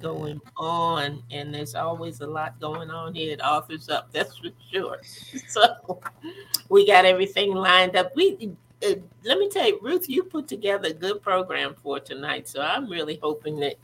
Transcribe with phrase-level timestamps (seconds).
[0.00, 4.12] going on, and there's always a lot going on here at Authors Up.
[4.12, 4.98] That's for sure.
[5.48, 6.00] So
[6.68, 8.14] we got everything lined up.
[8.14, 8.52] We
[8.86, 12.48] uh, let me tell you, Ruth, you put together a good program for tonight.
[12.48, 13.76] So I'm really hoping that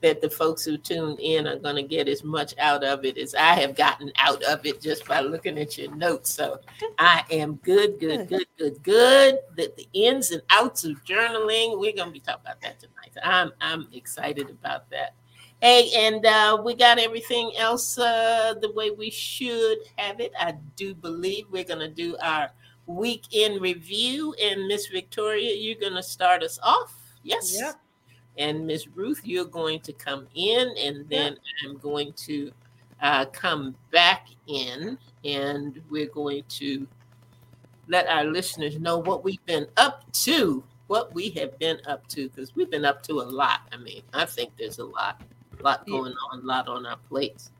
[0.00, 3.18] that the folks who tuned in are going to get as much out of it
[3.18, 6.32] as I have gotten out of it just by looking at your notes.
[6.32, 6.58] So
[6.98, 9.38] I am good, good, good, good, good.
[9.56, 13.12] That the ins and outs of journaling, we're going to be talking about that tonight.
[13.22, 15.14] I'm I'm excited about that.
[15.62, 20.32] Hey, and uh, we got everything else uh, the way we should have it.
[20.40, 22.50] I do believe we're going to do our
[22.86, 24.34] weekend review.
[24.42, 26.94] And Miss Victoria, you're going to start us off.
[27.22, 27.54] Yes.
[27.58, 27.74] Yep.
[28.38, 32.52] And Miss Ruth, you're going to come in, and then I'm going to
[33.02, 34.96] uh, come back in,
[35.26, 36.86] and we're going to
[37.88, 42.30] let our listeners know what we've been up to, what we have been up to,
[42.30, 43.60] because we've been up to a lot.
[43.72, 45.20] I mean, I think there's a lot,
[45.62, 47.50] lot going on, a lot on our plates,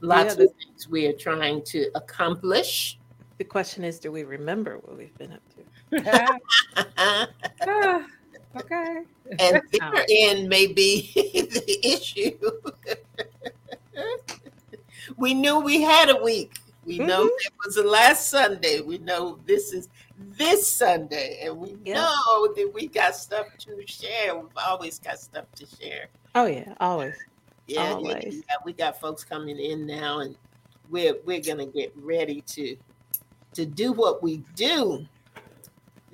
[0.00, 2.98] lots Yeah, of things we are trying to accomplish.
[3.38, 6.40] The question is, do we remember what we've been up to?
[7.68, 8.06] Ah,
[8.56, 9.02] okay.
[9.38, 12.38] and therein may be the issue.
[15.16, 16.52] we knew we had a week.
[16.84, 17.28] We know Mhm.
[17.40, 18.80] it was the last Sunday.
[18.80, 21.94] We know this is this Sunday, and we Yeah.
[21.94, 24.36] know that we got stuff to share.
[24.36, 26.08] We've always got stuff to share.
[26.34, 27.14] Oh yeah, always.
[27.66, 28.34] Yeah, yeah, Always.
[28.36, 28.54] yeah.
[28.64, 30.36] we got folks coming in now, and
[30.90, 32.76] we're we're gonna get ready to
[33.54, 35.06] to do what we do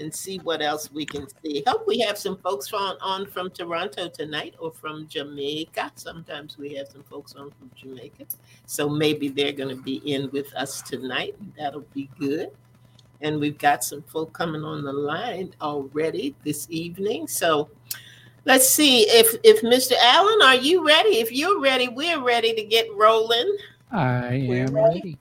[0.00, 1.62] and see what else we can see.
[1.66, 5.92] Hope we have some folks on on from Toronto tonight or from Jamaica.
[5.96, 8.26] Sometimes we have some folks on from Jamaica,
[8.66, 11.34] so maybe they're gonna be in with us tonight.
[11.58, 12.50] That'll be good.
[13.20, 17.28] And we've got some folk coming on the line already this evening.
[17.28, 17.70] So
[18.44, 19.92] Let's see if if Mr.
[20.00, 21.18] Allen, are you ready?
[21.18, 23.56] If you're ready, we're ready to get rolling.
[23.90, 25.00] I We're am ready.
[25.00, 25.18] ready.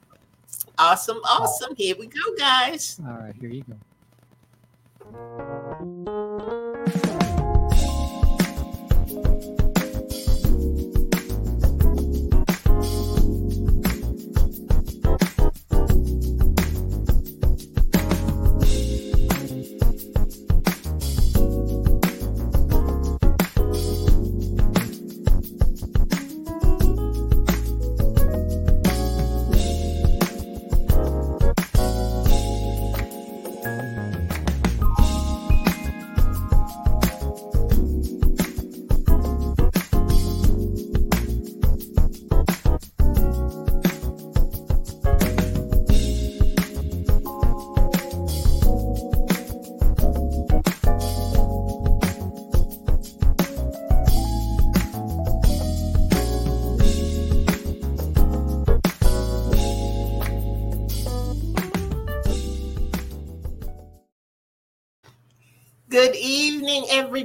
[0.77, 1.75] Awesome, awesome.
[1.75, 2.99] Here we go, guys.
[3.05, 3.75] All right, here you go.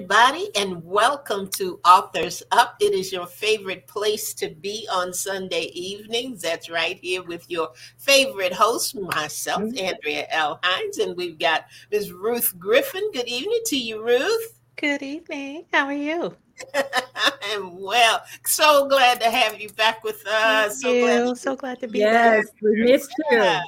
[0.08, 2.76] Everybody, and welcome to Authors Up.
[2.78, 6.42] It is your favorite place to be on Sunday evenings.
[6.42, 9.84] That's right here with your favorite host, myself, mm-hmm.
[9.84, 10.60] Andrea L.
[10.62, 12.12] Hines, and we've got Ms.
[12.12, 13.10] Ruth Griffin.
[13.12, 14.60] Good evening to you, Ruth.
[14.76, 15.64] Good evening.
[15.72, 16.36] How are you?
[17.50, 18.22] I'm well.
[18.44, 20.82] So glad to have you back with us.
[20.82, 22.36] So Thank glad to So glad to be there.
[22.36, 23.38] Yes, we missed you.
[23.38, 23.62] Yeah.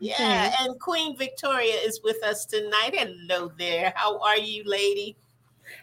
[0.00, 2.90] Yeah, and Queen Victoria is with us tonight.
[2.92, 3.94] Hello there.
[3.96, 5.16] How are you, lady?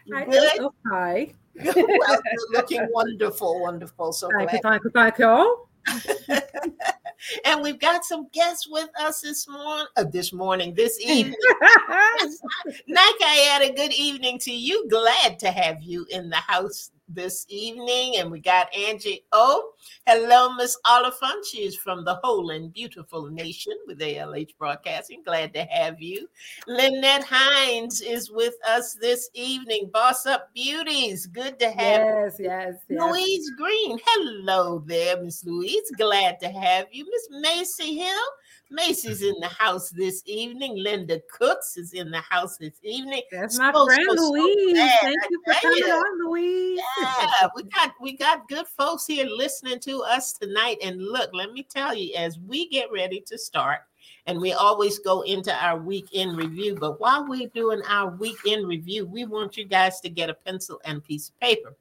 [0.05, 0.59] You Hi, Good.
[0.59, 1.33] oh, hi.
[1.55, 4.13] well, you're looking wonderful, wonderful.
[4.13, 5.67] So Thank you, thank you, thank you.
[7.45, 9.85] and we've got some guests with us this morning.
[9.97, 11.35] Uh, this morning, this evening.
[12.89, 14.87] Nakayata, good evening to you.
[14.89, 18.17] Glad to have you in the house this evening.
[18.17, 19.71] And we got Angie O.
[20.05, 21.45] Hello, Miss Oliphant.
[21.45, 25.23] She is from the whole and beautiful nation with ALH Broadcasting.
[25.23, 26.27] Glad to have you.
[26.67, 29.89] Lynette Hines is with us this evening.
[29.93, 31.27] Boss Up Beauties.
[31.27, 33.01] Good to have yes, yes, yes.
[33.01, 33.99] Louise Green.
[34.05, 35.91] Hello there, Miss Louise.
[35.97, 37.05] Glad to have you.
[37.05, 38.23] Miss Macy Hill.
[38.71, 40.75] Macy's in the house this evening.
[40.77, 43.21] Linda Cooks is in the house this evening.
[43.31, 44.73] That's my So, friend so, so Louise.
[44.73, 45.85] glad, Thank you for coming you.
[45.93, 46.81] on, Louise.
[47.01, 50.77] Yeah, we got we got good folks here listening to us tonight.
[50.83, 53.81] And look, let me tell you, as we get ready to start,
[54.25, 56.75] and we always go into our weekend review.
[56.79, 60.81] But while we're doing our weekend review, we want you guys to get a pencil
[60.85, 61.75] and piece of paper,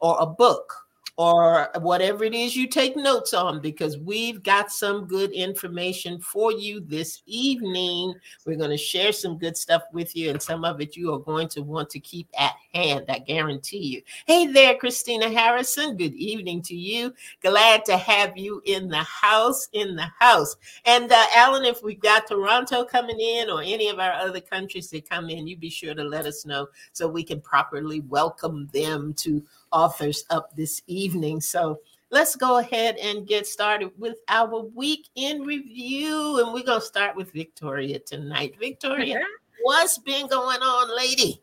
[0.00, 0.85] or a book,
[1.16, 6.52] or whatever it is you take notes on, because we've got some good information for
[6.52, 8.14] you this evening.
[8.44, 11.18] We're going to share some good stuff with you, and some of it you are
[11.18, 13.06] going to want to keep at hand.
[13.08, 14.02] I guarantee you.
[14.26, 15.96] Hey there, Christina Harrison.
[15.96, 17.14] Good evening to you.
[17.42, 19.68] Glad to have you in the house.
[19.72, 20.56] In the house.
[20.84, 24.90] And uh, Alan, if we've got Toronto coming in or any of our other countries
[24.90, 28.68] that come in, you be sure to let us know so we can properly welcome
[28.72, 29.42] them to
[29.72, 31.40] authors up this evening.
[31.40, 31.80] So
[32.10, 36.40] let's go ahead and get started with our week in review.
[36.42, 38.54] And we're going to start with Victoria tonight.
[38.58, 39.20] Victoria,
[39.62, 41.42] what's been going on, lady?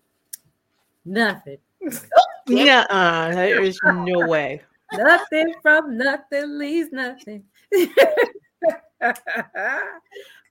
[1.05, 1.57] Nothing.
[2.45, 4.61] Yeah, uh, there is no way.
[4.91, 7.45] nothing from nothing leaves nothing.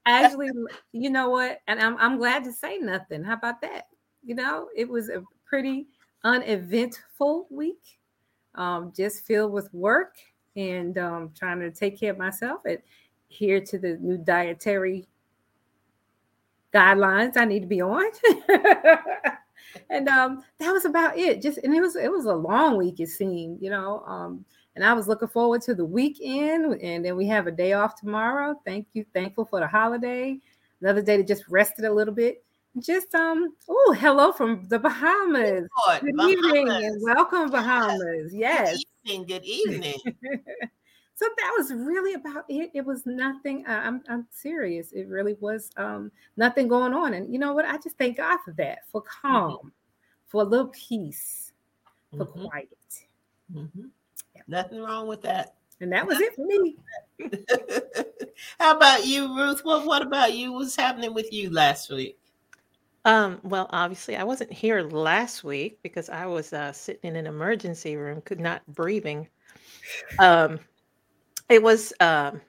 [0.05, 0.49] Actually,
[0.91, 1.59] you know what?
[1.67, 3.23] And I'm I'm glad to say nothing.
[3.23, 3.89] How about that?
[4.23, 5.85] You know, it was a pretty
[6.23, 7.99] uneventful week.
[8.55, 10.15] Um, just filled with work
[10.55, 12.77] and um, trying to take care of myself and
[13.31, 15.07] adhere to the new dietary
[16.73, 18.05] guidelines I need to be on.
[19.89, 21.41] and um, that was about it.
[21.41, 24.03] Just and it was it was a long week, it seemed, you know.
[24.05, 24.45] Um,
[24.75, 27.99] and I was looking forward to the weekend, and then we have a day off
[27.99, 28.59] tomorrow.
[28.65, 30.39] Thank you, thankful for the holiday.
[30.81, 32.43] Another day to just rested a little bit.
[32.79, 35.67] Just um, oh, hello from the Bahamas.
[35.87, 36.45] Lord, Good Bahamas.
[36.45, 38.33] evening and welcome, Bahamas.
[38.33, 38.83] Yes.
[39.05, 39.25] Good evening.
[39.27, 39.93] Good evening.
[41.13, 42.71] so that was really about it.
[42.73, 43.63] It was nothing.
[43.67, 44.91] I- I'm I'm serious.
[44.91, 47.13] It really was um nothing going on.
[47.13, 47.65] And you know what?
[47.65, 49.71] I just thank God for that, for calm,
[50.25, 51.51] for a little peace,
[52.17, 53.05] for Mhm, quiet.
[53.53, 53.89] mhm.
[54.35, 54.41] Yeah.
[54.47, 55.55] Nothing wrong with that.
[55.79, 56.77] And that was it for me.
[58.59, 59.63] How about you, Ruth?
[59.63, 60.53] What What about you?
[60.53, 62.17] What's happening with you last week?
[63.05, 67.27] Um, well, obviously, I wasn't here last week because I was uh, sitting in an
[67.27, 69.27] emergency room, could not breathing.
[70.19, 70.59] Um,
[71.49, 72.41] it was um,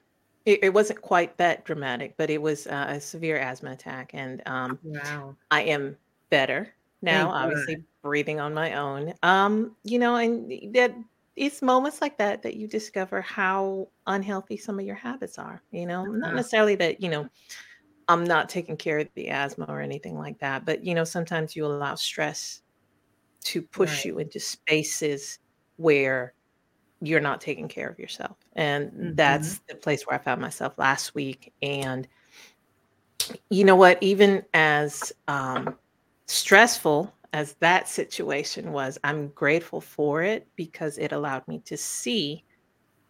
[0.47, 4.43] it, it wasn't quite that dramatic, but it was uh, a severe asthma attack, and
[4.49, 5.37] um, Wow.
[5.51, 5.99] I am
[6.31, 7.31] better now.
[7.31, 9.15] Thank Obviously, breathing on my own.
[9.23, 10.95] Um, you know, and that
[11.37, 15.63] it's moments like that that you discover how unhealthy some of your habits are.
[15.73, 16.37] You know, not Uh-huh.
[16.37, 17.29] necessarily that you know
[18.09, 21.57] I'm not taking care of the asthma or anything like that, but you know, sometimes
[21.57, 22.63] you allow stress
[23.45, 24.07] to push Right.
[24.07, 25.39] you into spaces
[25.77, 26.35] where
[27.01, 28.39] you're not taking care of yourself.
[28.55, 31.53] And that's the place where I found myself last week.
[31.63, 32.09] And
[33.51, 34.03] you know what?
[34.03, 35.79] Even as um,
[36.29, 42.45] stressful as that situation was, I'm grateful for it because it allowed me to see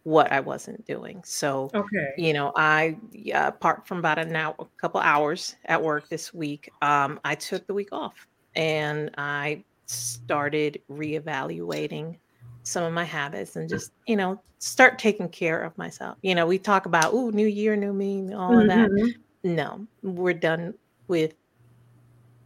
[0.05, 1.23] what I wasn't doing.
[1.25, 2.15] So, Okay.
[2.15, 6.33] you know, I yeah, apart from about an hour, a couple hours at work this
[6.33, 12.19] week, um, I took the week off and I started reevaluating
[12.63, 16.17] some of my habits and just, you know, start taking care of myself.
[16.23, 18.91] You know, we talk about, oh, new year, new me, all of that.
[18.91, 19.25] Mhm.
[19.43, 20.75] No, we're done
[21.09, 21.35] with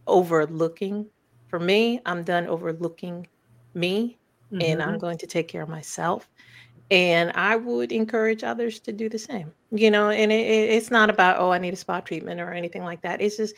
[0.06, 1.10] overlooking.
[1.48, 3.26] For me, I'm done overlooking
[3.74, 4.20] me
[4.60, 4.98] and I'm Mhm.
[4.98, 6.28] going to take care of myself.
[6.90, 9.52] And I would encourage others to do the same.
[9.70, 12.52] You know, and it, it- it's not about oh, I need a spa treatment or
[12.52, 13.20] anything like that.
[13.20, 13.54] It's just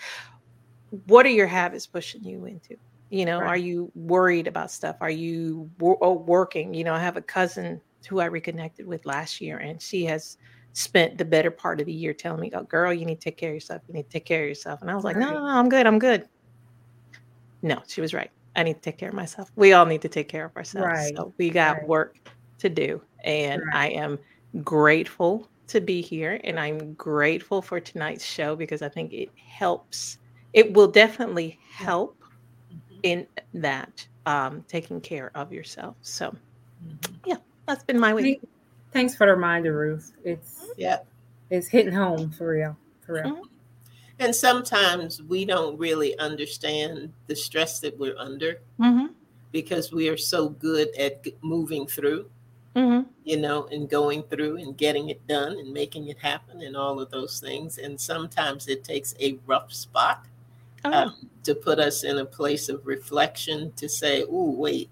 [1.06, 2.76] what are your habits pushing you into?
[3.11, 3.49] You know, Right.
[3.49, 4.96] are you worried about stuff?
[5.00, 6.75] Are you oh, working?
[6.75, 10.37] You know, I have a cousin who I reconnected with last year, and she has
[10.75, 13.37] spent the better part of the year telling me, "Oh, girl, you need to take
[13.38, 13.82] care of yourself.
[13.88, 15.69] You need to take care of yourself." And I was like, "No, no, no, I'm
[15.69, 15.87] good.
[15.87, 16.26] I'm good."
[17.62, 18.31] No, she was right.
[18.56, 19.50] I need to take care of myself.
[19.56, 20.87] We all need to take care of ourselves.
[20.87, 21.87] Right, So we got right.
[21.87, 22.17] work
[22.62, 23.03] to do.
[23.25, 23.75] And Right.
[23.75, 24.19] I am
[24.64, 26.41] grateful to be here.
[26.44, 30.19] And I'm grateful for tonight's show because I think it helps.
[30.53, 32.17] It will definitely help
[33.03, 35.96] in that um, taking care of yourself.
[36.03, 36.34] So
[36.84, 37.41] Mhm.
[37.67, 38.41] that's been my week.
[38.93, 40.13] Thanks for the reminder, Ruth.
[40.25, 40.98] It's Yeah.
[41.51, 42.77] it's hitting home for real.
[43.01, 43.25] For real.
[43.25, 43.43] Mhm.
[44.19, 49.06] And sometimes we don't really understand the stress that we're under hmm
[49.53, 52.31] because we are so good at moving through,
[52.74, 56.76] hmm you know, and going through and getting it done and making it happen and
[56.76, 57.79] all of those things.
[57.79, 60.26] And sometimes it takes a rough spot
[60.84, 64.91] Oh, um, to put us in a place of reflection to say, oh, wait,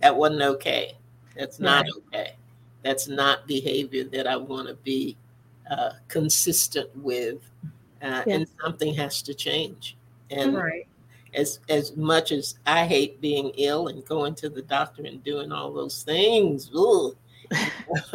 [0.00, 0.96] that wasn't okay.
[1.36, 1.92] That's not Right.
[2.08, 2.36] okay.
[2.82, 5.16] That's not behavior that I want to be
[5.70, 7.38] uh, consistent with."
[8.02, 9.96] Uh, And something has to change.
[10.30, 10.86] And Right.
[11.34, 15.50] As as much as I hate being ill and going to the doctor and doing
[15.52, 16.70] all those things,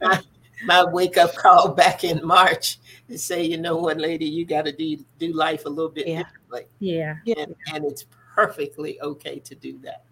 [0.00, 0.22] my,
[0.64, 4.64] my wake up call back in March to say, you know what, lady, you got
[4.66, 6.22] to do do life a little bit Yeah.
[6.22, 7.16] differently, Yeah.
[7.36, 10.04] and, and it's perfectly okay to do that.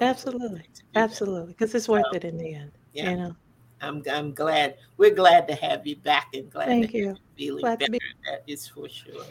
[0.00, 0.48] Absolutely.
[0.60, 0.86] fine to do.
[0.96, 1.52] Absolutely.
[1.52, 2.72] Because it's worth it in the end.
[2.94, 3.10] Yeah.
[3.10, 3.36] You know.
[3.80, 7.16] I'm I'm glad we're glad to have you back and glad Thank to have you.
[7.36, 7.92] feeling Glad to better.
[7.92, 9.24] be- That is for sure.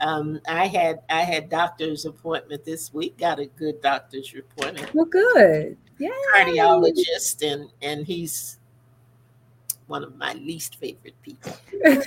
[0.00, 3.18] Um, I had I had doctor's appointment this week.
[3.18, 4.80] Got a good doctor's report.
[4.80, 5.76] A Well, good.
[5.98, 6.10] Yeah.
[6.34, 8.58] cardiologist, and and he's
[9.86, 11.52] one of my least favorite people.
[11.82, 12.06] But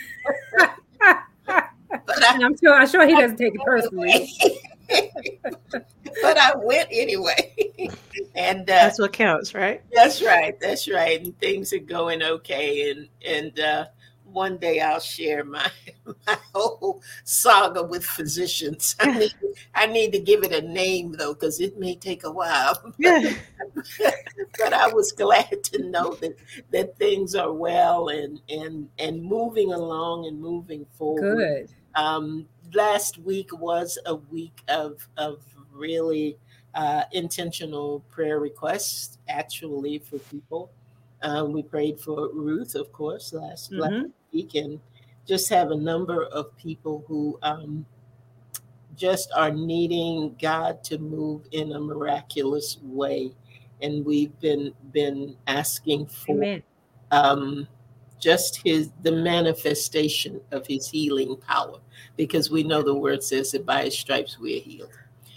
[0.60, 1.64] I,
[2.34, 4.32] And I'm sure I'm sure he doesn't take it personally.
[6.22, 7.54] but I went anyway,
[8.36, 9.82] and uh, That's what counts, right?
[9.94, 10.60] That's right.
[10.60, 11.22] That's right.
[11.24, 12.90] And things are going okay.
[12.90, 13.86] And and uh,
[14.34, 15.70] one day I'll share my
[16.28, 18.96] my whole saga with physicians.
[19.00, 19.34] I need
[19.76, 22.94] I need to give it a name though, because it may take a while.
[23.00, 23.34] Yeah.
[24.60, 26.38] but I was glad to know that
[26.72, 31.38] that things are well and and and moving along and moving forward.
[31.38, 31.70] Good.
[31.96, 36.38] Um, last week was a week of of really
[36.76, 40.72] uh, intentional prayer requests, actually for people.
[41.22, 44.80] Um, we prayed for Ruth, of course, last, last Week, and
[45.26, 47.86] just have a number of people who um,
[48.96, 53.32] just are needing God to move in a miraculous way,
[53.82, 56.60] and we've been been asking for
[57.12, 57.68] um,
[58.20, 61.80] just his the manifestation of his healing power
[62.16, 64.92] because we know the word says that by his stripes we are healed.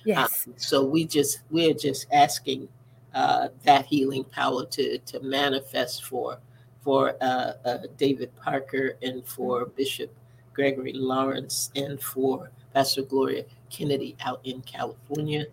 [0.04, 0.46] Yes.
[0.46, 2.68] Um, so we just we're just asking
[3.14, 6.38] uh, that healing power to to manifest for
[6.86, 10.14] for uh, uh, David Parker and for Bishop
[10.54, 15.46] Gregory Lawrence and for Pastor Gloria Kennedy out in California.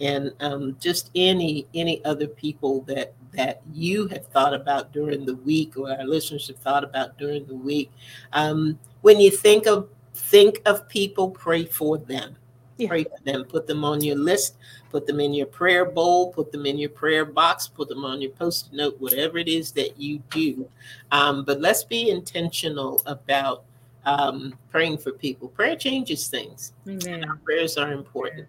[0.00, 5.34] And um, just any any other people that that you have thought about during the
[5.34, 7.90] week or our listeners have thought about during the week
[8.32, 12.34] um, when you think of think of people pray for them
[12.78, 12.88] Yeah.
[12.88, 13.44] pray for them.
[13.44, 14.56] Put them on your list.
[14.90, 16.32] Put them in your prayer bowl.
[16.32, 17.68] Put them in your prayer box.
[17.68, 20.68] Put them on your post-it note whatever it is that you do.
[21.10, 23.64] Um, but let's be intentional about
[24.06, 25.48] um, praying for people.
[25.48, 26.72] Prayer changes things.
[26.88, 27.24] Amen.
[27.44, 28.46] prayers are important.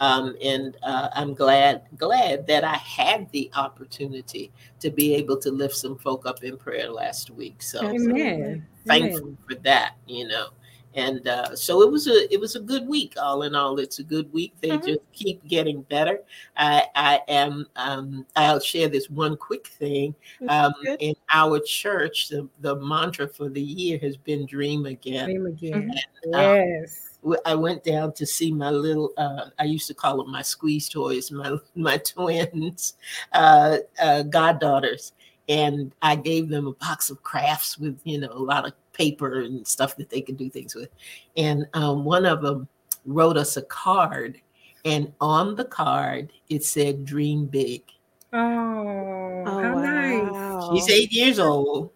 [0.00, 5.50] Um, and uh, i'm glad glad that i had the opportunity to be able to
[5.50, 7.60] lift some folk up in prayer last week.
[7.60, 8.64] So Amen.
[8.86, 9.38] thankful Amen.
[9.48, 10.50] for that you know
[10.94, 13.98] and uh, so it was a it was a good week all in all it's
[13.98, 14.86] a good week they Mhm.
[14.86, 16.20] just keep getting better
[16.56, 20.14] i i am um, i'll share this one quick thing
[20.48, 25.46] um, in our church the, the mantra for the year has been dream again Dream
[25.46, 25.94] again.
[26.34, 27.18] uh, Yes.
[27.22, 29.12] w- I went down to see my little.
[29.16, 32.94] Uh, I used to call them my squeeze toys, my my twins,
[33.32, 35.12] uh, uh, goddaughters,
[35.48, 39.40] and I gave them a box of crafts with you know a lot of paper
[39.40, 40.90] and stuff that they could do things with,
[41.36, 42.68] and um, one of them
[43.06, 44.40] wrote us a card,
[44.84, 47.82] and on the card it said "Dream big."
[48.32, 50.86] Oh, Oh, how nice.
[50.86, 51.90] She's eight years old.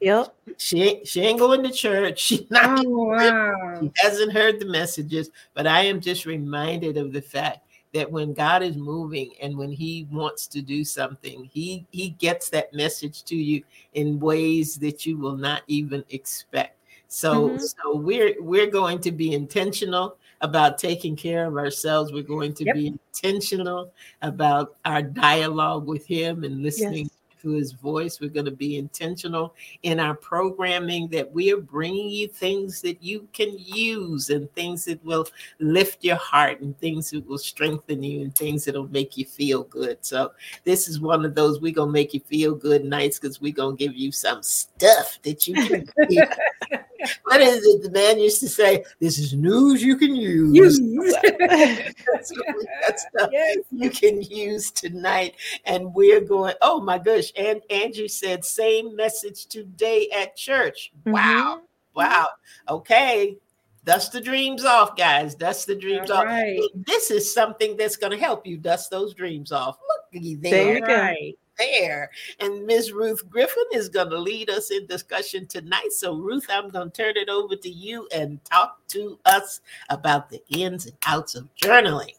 [0.00, 0.34] Yep.
[0.58, 2.20] She ain't, she ain't going to church.
[2.26, 3.80] She not Oh, wow.
[3.80, 7.65] He hasn't heard the messages, but I am just reminded of the fact
[7.96, 12.50] that when God is moving and when He wants to do something, He He gets
[12.50, 13.62] that message to you
[13.94, 16.78] in ways that you will not even expect.
[17.08, 17.60] So Mhm.
[17.60, 22.12] so we're we're going to be intentional about taking care of ourselves.
[22.12, 22.74] We're going to Yep.
[22.74, 27.08] be intentional about our dialogue with Him and listening
[27.42, 28.20] To His voice.
[28.20, 33.02] We're going to be intentional in our programming that we are bringing you things that
[33.02, 35.26] you can use and things that will
[35.58, 39.64] lift your heart and things that will strengthen you and things that'll make you feel
[39.64, 39.98] good.
[40.04, 40.32] So
[40.64, 43.76] this is one of those we're gonna make you feel good nights because we're gonna
[43.76, 45.88] give you some stuff that you can.
[47.24, 48.84] what is it the man used to say?
[49.00, 50.78] This is news you can use.
[50.78, 51.14] Use.
[51.38, 53.58] That's what we stuff yes.
[53.70, 55.36] you can use tonight.
[55.64, 57.32] And we're going, oh my gosh.
[57.36, 60.92] And Angie said, same message today at church.
[61.00, 61.12] Mm-hmm.
[61.12, 61.60] Wow.
[61.94, 62.28] Wow.
[62.68, 63.38] Okay.
[63.84, 65.36] Dust the dreams off, guys.
[65.36, 66.24] Dust the dreams All off.
[66.24, 66.60] right.
[66.74, 69.78] This is something that's going to help you dust those dreams off.
[70.12, 70.94] Look There there, you go.
[70.94, 71.38] Right.
[71.58, 72.10] There.
[72.40, 72.92] And Ms.
[72.92, 75.92] Ruth Griffin is going to lead us in discussion tonight.
[75.92, 80.30] So, Ruth, I'm going to turn it over to you and talk to us about
[80.30, 82.14] the ins and outs of journaling.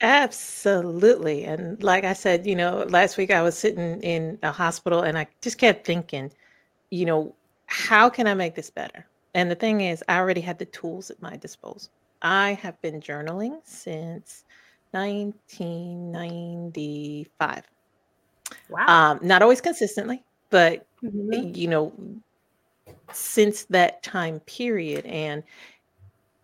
[0.00, 1.44] Absolutely.
[1.44, 5.18] And like I said, you know, last week I was sitting in a hospital and
[5.18, 6.30] I just kept thinking,
[6.90, 7.34] you know,
[7.66, 9.04] how can I make this better?
[9.34, 11.90] And the thing is, I already had the tools at my disposal.
[12.22, 14.44] I have been journaling since
[14.92, 17.62] 1995.
[18.68, 19.12] Wow.
[19.12, 21.56] Um, not always consistently, but Mhm.
[21.56, 21.92] you know,
[23.12, 25.06] since that time period.
[25.06, 25.42] And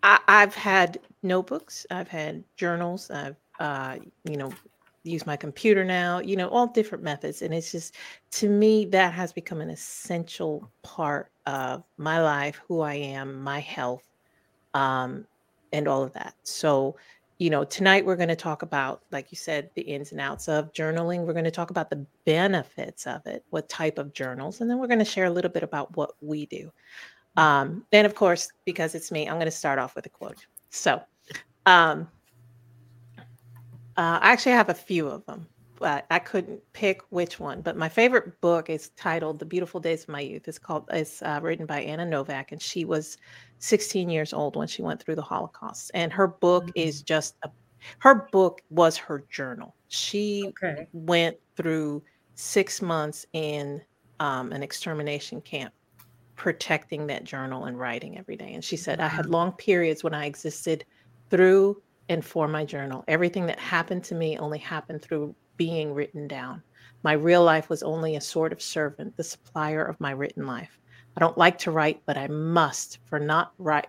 [0.03, 4.53] I, I've had notebooks, I've had journals, I've, uh, you know,
[5.05, 7.43] use my computer now, you know, all different methods.
[7.43, 7.95] And it's just,
[8.33, 13.61] to me, that has become an essential part of my life, who I am, my
[13.61, 14.05] health,
[14.75, 15.27] um,
[15.73, 16.35] and all of that.
[16.45, 16.97] So,
[17.45, 20.49] you know, tonight we're going to talk about, like you said, the ins and outs
[20.49, 21.27] of journaling.
[21.27, 24.79] We're going to talk about the benefits of it, what type of journals, and then
[24.79, 26.73] we're going to share a little bit about what we do.
[27.37, 30.47] Um, and of course, because it's me, I'm going to start off with a quote.
[30.71, 31.03] So,
[31.67, 32.09] um,
[33.19, 35.47] uh, I actually have a few of them,
[35.85, 37.61] but I couldn't pick which one.
[37.61, 40.89] But my favorite book is titled "The Beautiful Days of My Youth." It's called.
[40.91, 43.19] It's uh, written by Ana Novac, and she was
[43.59, 45.91] 16 years old when she went through the Holocaust.
[45.93, 46.89] And her book mm-hmm.
[46.89, 47.51] is just a.
[47.99, 49.77] Her book was her journal.
[49.89, 50.87] She okay.
[50.95, 52.03] went through
[52.35, 53.83] six months in
[54.21, 55.75] um, an extermination camp
[56.35, 58.55] protecting that journal and writing every day.
[58.55, 60.87] And she said, I had long periods when I existed
[61.29, 63.05] through and for my journal.
[63.07, 66.63] Everything that happened to me only happened through being written down.
[67.03, 70.79] My real life was only a sort of servant, the supplier of my written life.
[71.17, 73.89] I don't like to write, but I must for not write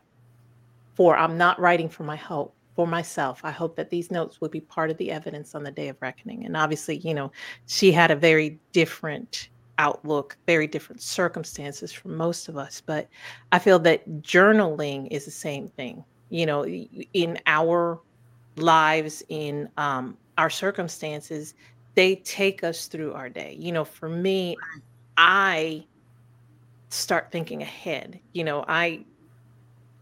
[0.95, 3.41] for I'm not writing for my hope for myself.
[3.43, 5.98] I hope that these notes will be part of the evidence on the day of
[6.01, 6.45] reckoning.
[6.45, 7.31] And obviously, you know,
[7.67, 12.81] she had a very different outlook, very different circumstances for most of us.
[12.86, 13.07] But
[13.51, 16.03] I feel that journaling is the same thing.
[16.29, 18.01] You know, in our
[18.57, 21.54] lives, in um, our circumstances,
[21.96, 23.56] they take us through our day.
[23.60, 24.58] You know, for me,
[25.18, 25.86] I
[26.89, 28.20] start thinking ahead.
[28.34, 29.06] You know, I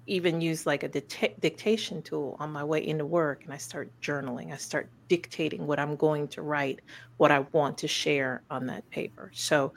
[0.06, 4.52] even use like a dictation tool on my way into work and I start journaling.
[4.52, 6.82] I start dictating what I'm going to write,
[7.18, 9.32] what I want to share on that paper.
[9.34, 9.74] So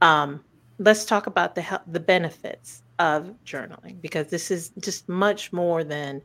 [0.00, 0.42] um,
[0.78, 6.22] let's talk about the the benefits of journaling because this is just much more than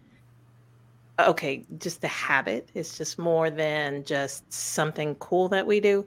[1.17, 2.69] Uh, okay, just a habit.
[2.73, 6.05] It's just more than just something cool that we do.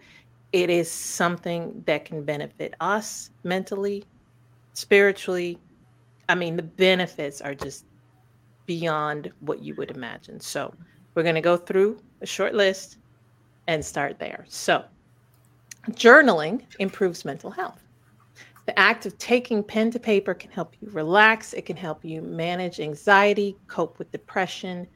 [0.53, 4.05] It is something that can benefit us mentally,
[4.75, 5.61] spiritually,
[6.29, 7.85] I mean, the benefits are just
[8.67, 10.41] beyond what you would imagine.
[10.41, 10.75] So
[11.15, 12.99] we're going to go through a short list
[13.67, 14.45] and start there.
[14.49, 14.85] So,
[15.93, 17.84] journaling improves mental health.
[18.67, 21.53] The act of taking pen to paper can help you relax.
[21.53, 24.87] It can help you manage anxiety, cope with depression.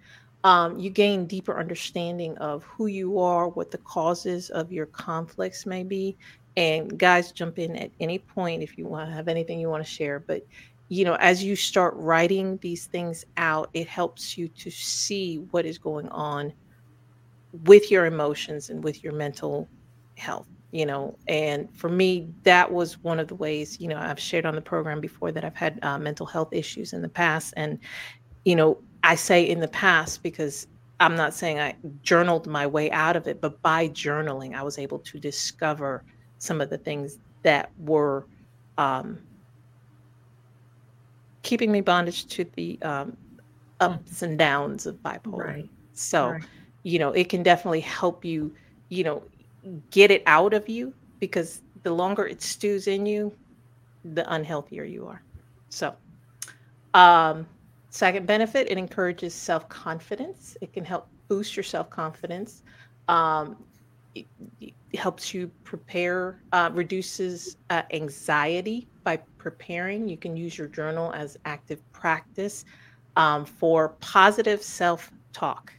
[0.44, 5.66] Um, you gain deeper understanding of who you are, what the causes of your conflicts
[5.66, 6.16] may be.
[6.56, 9.84] And guys, jump in at any point if you want to have anything you want
[9.84, 10.18] to share.
[10.18, 10.46] But
[10.88, 15.66] you know, as you start writing these things out, it helps you to see what
[15.66, 16.52] is going on
[17.64, 19.68] with your emotions and with your mental
[20.16, 21.16] health, you know.
[21.26, 24.60] And for me, that was one of the ways, you know, I've shared on the
[24.60, 27.54] program before that I've had uh, mental health issues in the past.
[27.56, 27.78] And,
[28.44, 30.66] you know, I say in the past because
[31.00, 34.78] I'm not saying I journaled my way out of it, but by journaling, I was
[34.78, 36.04] able to discover
[36.38, 38.26] some of the things that were
[38.78, 39.18] um,
[41.42, 43.16] keeping me bondage to the um,
[43.80, 45.46] ups and downs of bipolar.
[45.46, 45.70] Right.
[45.92, 46.44] So, right.
[46.82, 48.52] you know, it can definitely help you,
[48.88, 49.22] you know,
[49.90, 53.32] get it out of you because the longer it stews in you,
[54.04, 55.22] the unhealthier you are.
[55.70, 55.94] So,
[56.94, 57.46] um,
[57.90, 60.56] second benefit, it encourages self confidence.
[60.60, 62.62] It can help boost your self confidence.
[63.08, 63.56] Um,
[64.14, 64.26] it,
[64.60, 70.08] it helps you prepare, uh, reduces uh, anxiety by preparing.
[70.08, 72.64] You can use your journal as active practice
[73.16, 75.72] um, for positive self talk.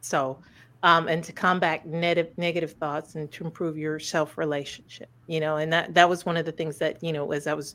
[0.00, 0.38] So,
[0.82, 5.08] um, and to combat negative negative thoughts and to improve your self relationship.
[5.26, 7.54] You know, and that that was one of the things that you know as I
[7.54, 7.74] was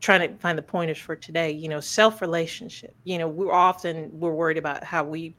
[0.00, 1.50] trying to find the pointers for today.
[1.50, 2.94] You know, self relationship.
[3.04, 5.34] You know, we're often we're worried about how we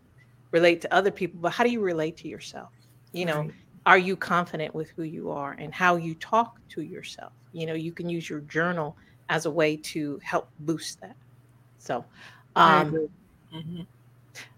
[0.51, 2.69] relate to other people, but how do you relate to yourself?
[3.13, 3.51] You know, right
[3.87, 7.73] are you confident with who you are and how you talk to yourself you know
[7.73, 8.95] you can use your journal
[9.29, 11.15] as a way to help boost that
[11.79, 12.05] so
[12.55, 13.07] um,
[13.53, 13.81] mm-hmm.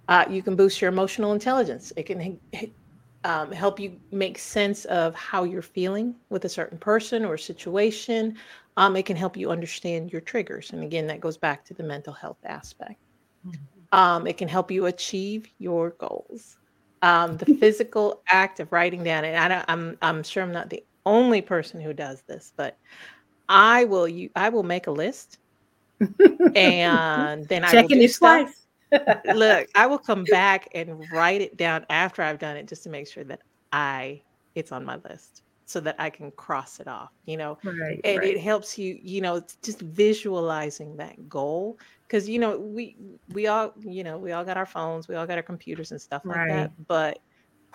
[0.07, 1.93] Uh, you can boost your emotional intelligence.
[1.95, 2.39] It can
[3.23, 8.35] um, help you make sense of how you're feeling with a certain person or situation.
[8.77, 10.71] Um, it can help you understand your triggers.
[10.71, 12.99] And again that goes back to the mental health aspect.
[13.45, 13.97] Mm-hmm.
[13.97, 16.57] Um, it can help you achieve your goals.
[17.01, 20.69] Um, the physical act of writing down, and I don't, I'm I'm sure I'm not
[20.69, 22.77] the only person who does this, but
[23.47, 25.37] I will you I will make a list,
[26.55, 28.58] and then I checking it twice.
[28.91, 32.89] Look, I will come back and write it down after I've done it, just to
[32.89, 34.21] make sure that I
[34.55, 37.59] it's on my list so that I can cross it off, you know.
[37.63, 38.35] Right, and right.
[38.35, 42.95] it helps you, you know, just visualizing that goal because you know we
[43.33, 46.01] we all you know we all got our phones we all got our computers and
[46.01, 46.47] stuff like right.
[46.47, 47.19] that but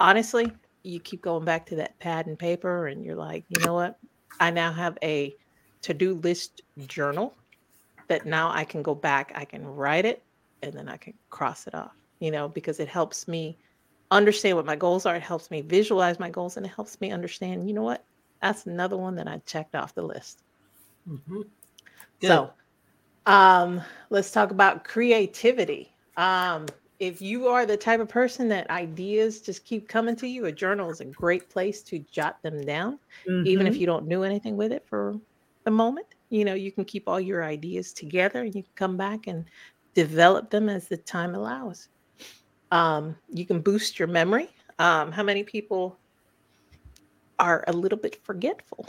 [0.01, 0.51] honestly
[0.85, 3.99] you keep going back to that pad and paper and you're like, you know what?
[4.39, 5.35] I now have a
[5.83, 7.35] to-do list journal
[8.09, 10.23] that now I can go back, I can write it,
[10.69, 13.57] and then I can cross it off, you know, because it helps me
[14.11, 15.17] understand what my goals are.
[15.17, 18.05] It helps me visualize my goals and it helps me understand, you know what?
[18.41, 20.43] That's another one that I checked off the list.
[21.09, 21.43] Mm-hmm.
[22.23, 22.51] So,
[23.27, 25.95] um, let's talk about creativity.
[26.17, 26.67] Um,
[27.01, 30.53] if you are the type of person that ideas just keep coming to you, a
[30.53, 32.99] journal is a great place to jot them down,
[33.29, 33.47] mm-hmm.
[33.47, 33.81] even if mm-hmm.
[33.81, 35.19] you don't do anything with it for
[35.65, 36.07] the moment.
[36.31, 39.45] You know, you can keep all your ideas together and you can come back and
[39.95, 41.89] develop them as the time allows.
[42.71, 44.49] Um, you can boost your memory.
[44.79, 45.99] Um, how many people
[47.39, 48.89] are a little bit forgetful?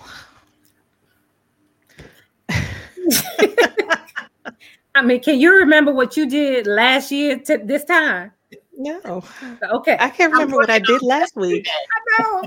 [4.95, 8.31] I mean, can you remember what you did last year to this time?
[8.77, 9.23] No.
[9.71, 9.97] Okay.
[9.99, 11.67] I can't remember what I did last week.
[12.19, 12.41] I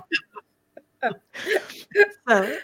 [1.03, 1.13] know.
[2.29, 2.59] so,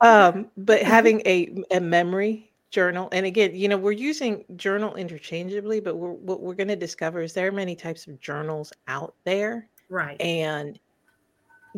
[0.00, 5.80] um, but having a, a memory journal, and again, you know, we're using journal interchangeably,
[5.80, 9.14] but we're, what we're going to discover is there are many types of journals out
[9.24, 9.68] there.
[9.88, 10.20] Right.
[10.20, 10.78] And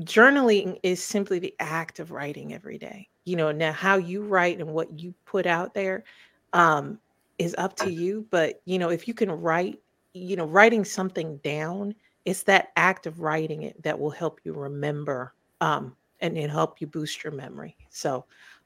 [0.01, 3.09] journaling is simply the act of writing every day.
[3.25, 6.05] You know, now how you write and what you put out there
[6.53, 6.99] um,
[7.39, 8.27] is up to you.
[8.31, 9.79] But, you know, if you can write,
[10.15, 14.53] you know, writing something down, it's that act of writing it that will help you
[14.55, 17.77] remember um, and, and help you boost your memory.
[17.91, 18.25] So,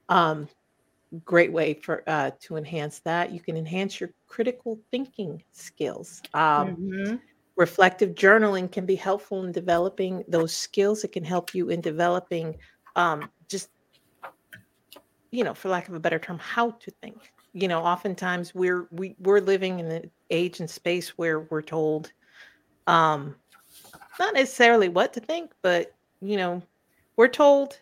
[0.08, 0.48] um,
[1.25, 3.33] great way for uh, to enhance that.
[3.33, 6.22] You can enhance your critical thinking skills.
[6.35, 7.16] Um, mm-hmm.
[7.57, 11.05] Reflective journaling can be helpful in developing those skills.
[11.05, 12.57] It can help you in developing
[12.96, 13.68] um, just,
[15.31, 18.88] you know, for lack of a better term, how to think you know oftentimes we're
[18.90, 22.12] we, we're living in an age and space where we're told
[22.87, 23.35] um
[24.18, 26.62] not necessarily what to think but you know
[27.16, 27.79] we're told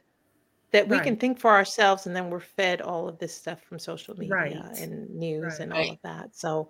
[0.72, 1.04] that we right.
[1.04, 4.34] can think for ourselves and then we're fed all of this stuff from social media
[4.34, 4.78] right.
[4.78, 5.60] and news right.
[5.60, 6.68] and all of that so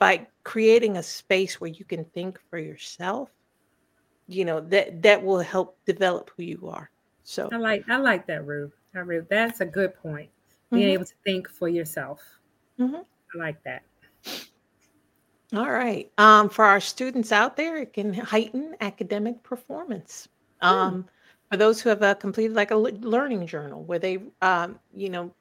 [0.00, 3.30] by creating a space where you can think for yourself
[4.26, 6.90] you know that that will help develop who you are
[7.22, 8.72] so i like i like that Ruth.
[8.94, 10.30] I really, that's a good point
[10.70, 10.92] being mm-hmm.
[10.92, 12.20] able to think for yourself
[12.78, 12.96] Mm-hmm.
[12.96, 13.82] I like that.
[15.54, 16.10] All right.
[16.18, 20.28] Um, for our students out there, it can heighten academic performance.
[20.60, 20.68] Hmm.
[20.68, 21.06] Um, mm.
[21.50, 25.34] For those who have uh, completed like a learning journal where they, um, you know,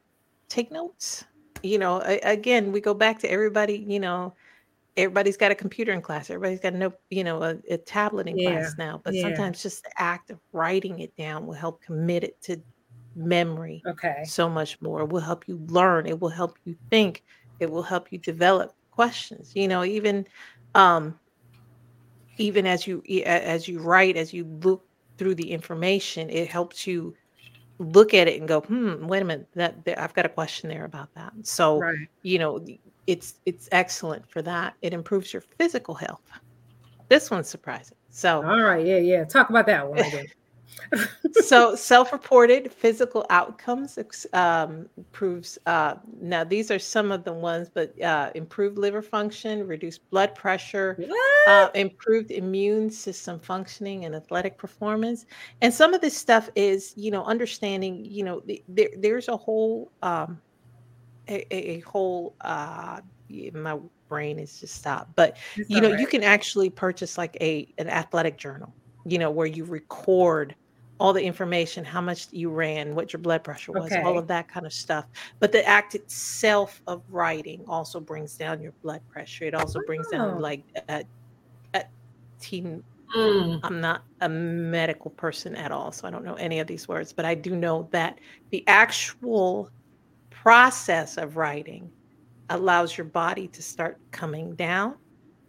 [0.49, 1.25] take notes.
[1.63, 3.85] You know, a- again, we go back to everybody.
[3.87, 4.33] You know,
[4.95, 6.29] everybody's got a computer in class.
[6.29, 8.51] Everybody's got no, you know, a, a tablet in yeah.
[8.51, 9.01] class now.
[9.03, 9.23] But yeah.
[9.23, 12.61] sometimes just the act of writing it down will help commit it to
[13.17, 17.23] memory okay so much more it will help you learn it will help you think
[17.59, 20.25] it will help you develop questions you know even
[20.75, 21.19] um
[22.37, 24.86] even as you as you write as you look
[25.17, 27.15] through the information it helps you
[27.79, 30.69] look at it and go hmm wait a minute that, that i've got a question
[30.69, 31.31] there about that.
[31.43, 32.07] So right.
[32.23, 32.65] you know
[33.05, 34.75] it's it's excellent for that.
[34.81, 36.29] It improves your physical health.
[37.09, 37.97] This one's surprising.
[38.09, 40.25] So all right yeah yeah talk about that one again
[41.41, 43.97] so self-reported physical outcomes
[44.33, 49.65] um, proves uh, now these are some of the ones but uh, improved liver function
[49.67, 50.97] reduced blood pressure
[51.47, 55.25] uh, improved immune system functioning and athletic performance.
[55.61, 59.91] And some of this stuff is you know understanding you know there, there's a whole
[60.01, 60.41] um,
[61.29, 63.01] a, a, whole uh,
[63.53, 63.77] my
[64.07, 65.15] brain is just stopped.
[65.15, 65.99] But it's you know right.
[65.99, 68.73] you can actually purchase like a an athletic journal
[69.07, 70.55] you know where you record
[70.99, 74.01] all the information, how much you ran, what your blood pressure was, okay.
[74.01, 75.05] all of that kind of stuff.
[75.39, 79.45] But the act itself of writing also brings down your blood pressure.
[79.45, 79.83] It also oh.
[79.85, 80.39] brings down oh.
[80.39, 81.03] like a,
[81.75, 81.83] a
[82.39, 82.83] teen.
[83.15, 83.59] Mm.
[83.63, 87.13] I'm not a medical person at all, so I don't know any of these words,
[87.13, 89.69] but I do know that the actual
[90.29, 91.91] process of writing
[92.49, 94.95] allows your body to start coming down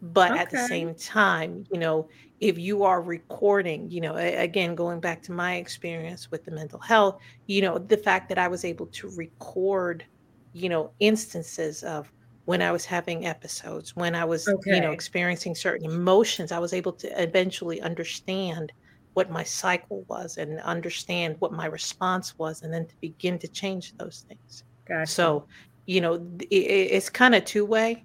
[0.00, 0.40] but okay.
[0.40, 2.08] at the same time you know
[2.40, 6.78] if you are recording you know again going back to my experience with the mental
[6.78, 10.04] health you know the fact that i was able to record
[10.52, 12.12] you know instances of
[12.44, 14.76] when i was having episodes when i was okay.
[14.76, 18.72] you know experiencing certain emotions i was able to eventually understand
[19.14, 23.48] what my cycle was and understand what my response was and then to begin to
[23.48, 25.10] change those things gotcha.
[25.10, 25.44] so
[25.86, 26.14] you know
[26.50, 28.04] it, it's kind of two way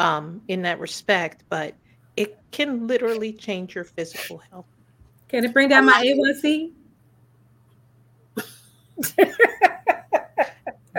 [0.00, 1.74] um, in that respect, but
[2.16, 4.66] it can literally change your physical health.
[5.28, 6.72] Can it bring down my A1C?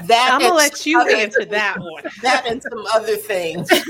[0.07, 2.03] that I'm gonna let you answer that one.
[2.21, 3.69] That and some other things.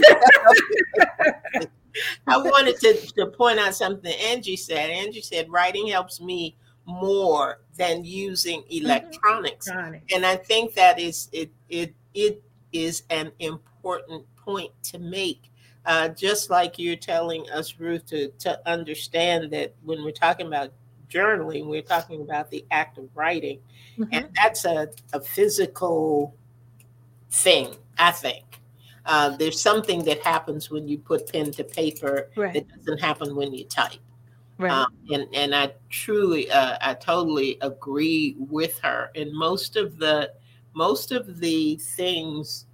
[2.27, 4.89] I wanted to, to point out something Angie said.
[4.89, 6.55] Angie said writing helps me
[6.85, 8.85] more than using Mm-hmm.
[8.85, 9.67] electronics.
[10.13, 15.51] And I think that is it it it is an important point to make.
[15.85, 20.71] Uh, just like you're telling us, Ruth, to, to understand that when we're talking about
[21.09, 23.59] journaling, we're talking about the act of writing.
[23.97, 24.09] Mhm.
[24.11, 26.35] And that's a, a physical
[27.31, 28.45] thing, I think.
[29.05, 32.53] Uh, there's something that happens when you put pen to paper Right.
[32.53, 33.99] that doesn't happen when you type.
[34.59, 34.71] Right.
[34.71, 39.09] Um, and and I truly, uh, I totally agree with her.
[39.15, 40.31] And most of the
[40.75, 42.67] most of the things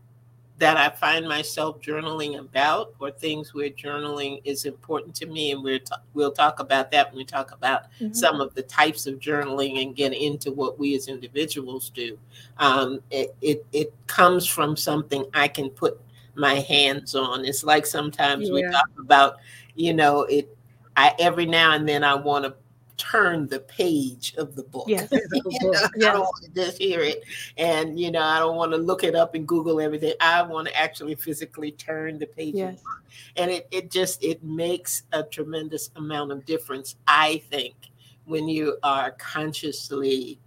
[0.59, 5.63] that I find myself journaling about, or things where journaling is important to me, and
[5.63, 8.15] we're ta- we'll talk about that when we talk about Mhm.
[8.15, 12.17] some of the types of journaling and get into what we as individuals do.
[12.57, 15.99] Um, it, it it comes from something I can put
[16.33, 17.45] my hands on.
[17.45, 19.37] It's like sometimes we talk about,
[19.75, 20.55] you know, it.
[20.95, 22.55] I every now and then I want to
[22.97, 24.85] turn the page of the book.
[24.87, 25.09] Yes.
[25.45, 25.79] You know,
[26.09, 27.23] I don't want to just hear it,
[27.57, 30.13] and you know, I don't want to look it up and Google everything.
[30.19, 32.81] I want to actually physically turn the page, Yes.
[33.35, 36.95] and it it just it makes a tremendous amount of difference.
[37.07, 37.75] I think
[38.25, 40.39] when you are consciously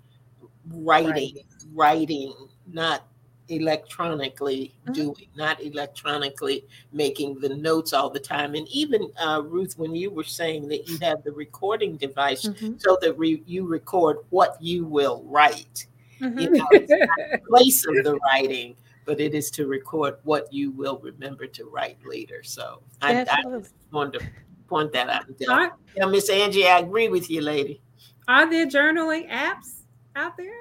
[0.69, 1.39] writing,
[1.73, 2.35] writing,
[2.67, 3.07] not
[3.51, 4.95] electronically Mhm.
[4.95, 8.55] doing, not electronically making the notes all the time.
[8.55, 12.81] And even uh, Ruth, when you were saying that you have the recording device Mhm.
[12.81, 15.87] so that re- you record what you will write,
[16.21, 16.41] Mhm.
[16.41, 20.53] you know, it's not the place of the writing, but it is to record what
[20.53, 22.43] you will remember to write later.
[22.43, 23.25] So I, I
[23.59, 24.27] just wanted to
[24.69, 25.25] point that out.
[25.49, 27.81] Are, Yeah, Miss Angie, I agree with you, lady.
[28.29, 29.83] are there journaling apps
[30.15, 30.55] out there?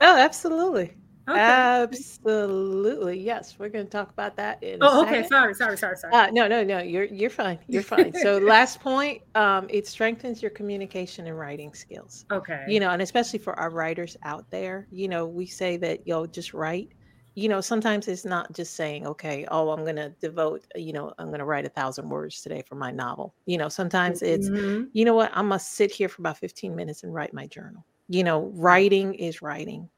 [0.00, 0.92] Oh, absolutely.
[1.28, 1.40] Okay.
[1.40, 3.18] Absolutely.
[3.18, 3.58] Yes.
[3.58, 5.22] We're going to talk about that in a oh, okay.
[5.22, 5.28] second.
[5.28, 6.12] Sorry, sorry, sorry, sorry.
[6.12, 6.80] Uh, no, no, no.
[6.80, 7.58] You're you're fine.
[7.66, 8.12] You're fine.
[8.22, 12.26] So last point, um, it strengthens your communication and writing skills.
[12.30, 12.64] okay.
[12.68, 16.26] You know, and especially for our writers out there, you know, we say that yo
[16.26, 16.90] just write.
[17.36, 21.30] You know, sometimes it's not just saying, okay, oh, I'm gonna devote, you know, I'm
[21.32, 23.34] gonna write a thousand words today for my novel.
[23.46, 24.88] You know, sometimes it's Mhm.
[24.92, 27.84] you know what i must sit here for about 15 minutes and write my journal
[28.08, 29.88] you know writing is writing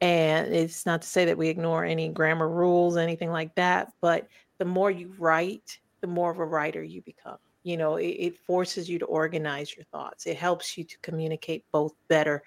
[0.00, 4.28] and it's not to say that we ignore any grammar rules anything like that but
[4.58, 7.38] the more you write the more of a writer you become.
[7.64, 10.26] You know it, it forces you to organize your thoughts.
[10.26, 12.42] It helps you to communicate both better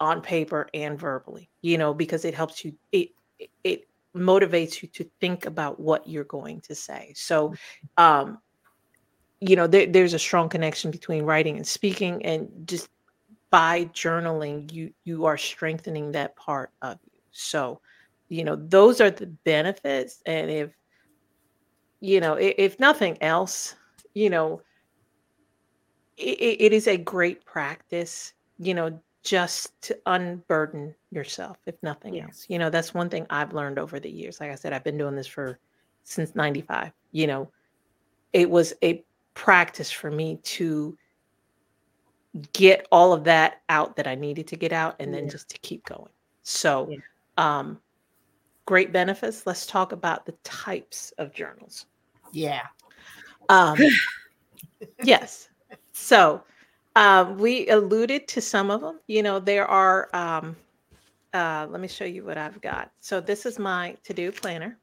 [0.00, 3.10] on paper and verbally you know because it helps you it
[3.64, 7.12] it- motivates you to think about what you're going to say.
[7.14, 7.54] So
[7.96, 8.38] um
[9.38, 12.88] you know there, there's a strong connection between writing and speaking and just
[13.50, 17.20] by journaling you you are strengthening that part of you.
[17.32, 17.80] So
[18.28, 20.70] you know those are the benefits and if
[22.00, 23.74] you know if, if nothing else
[24.14, 24.60] you know
[26.16, 32.24] it, it is a great practice you know just to unburden yourself if nothing Yeah.
[32.24, 32.46] else.
[32.48, 34.40] You know that's one thing i've learned over the years.
[34.40, 35.58] Like i said i've been doing this for
[36.04, 37.50] since 95 you know.
[38.32, 40.96] It was a practice for me to
[42.52, 45.30] get all of that out that I needed to get out and then Yeah.
[45.30, 46.10] just to keep going.
[46.42, 46.98] So, Yeah.
[47.36, 47.80] um,
[48.66, 49.46] great benefits.
[49.46, 51.86] Let's talk about the types of journals.
[52.32, 52.66] Yeah.
[53.48, 53.76] Um,
[55.02, 55.48] yes.
[55.92, 56.44] So,
[56.96, 59.00] um, we alluded to some of them.
[59.06, 60.56] You know, there are, um,
[61.34, 62.92] uh, let me show you what I've got.
[63.00, 64.79] So, this is my to do planner.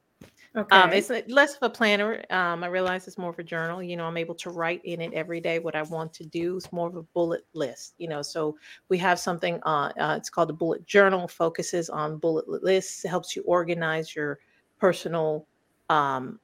[0.58, 0.76] Okay.
[0.76, 2.24] Um, it's less of a planner.
[2.30, 3.80] Um, I realize it's more of a journal.
[3.80, 6.56] You know, I'm able to write in it every day what I want to do.
[6.56, 7.94] It's more of a bullet list.
[7.98, 8.56] You know, so
[8.88, 9.60] we have something.
[9.64, 11.28] Uh, uh, it's called the bullet journal.
[11.28, 13.04] Focuses on bullet lists.
[13.04, 14.40] It helps you organize your
[14.80, 15.46] personal,
[15.90, 16.40] um,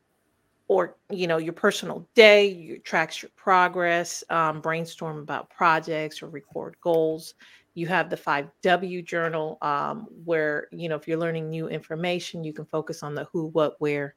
[0.68, 2.46] or you know, your personal day.
[2.46, 4.22] You tracks your progress.
[4.31, 7.35] Um, brainstorm about projects or record goals.
[7.74, 12.52] You have the 5W journal, um, where, you know, if you're learning new information, you
[12.52, 14.14] can focus on the who, what, where,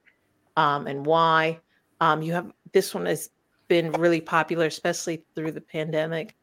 [0.55, 1.59] um, and why.
[1.99, 3.31] Um, you have this one has
[3.67, 6.35] been really popular, especially through the pandemic,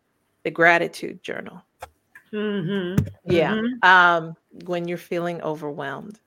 [0.42, 1.62] the gratitude journal.
[2.32, 3.08] Mhm.
[3.24, 3.54] Yeah.
[3.54, 3.84] Mhm.
[3.84, 6.18] Um, when you're feeling overwhelmed,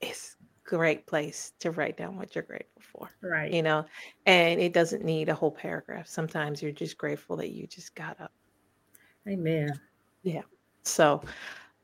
[0.00, 3.10] it's a great place to write down what you're grateful for.
[3.20, 3.52] Right.
[3.52, 3.84] You know,
[4.26, 6.06] and it doesn't need a whole paragraph.
[6.06, 8.32] Sometimes you're just grateful that you just got up.
[9.28, 9.78] Amen.
[10.22, 10.42] Yeah.
[10.82, 11.22] So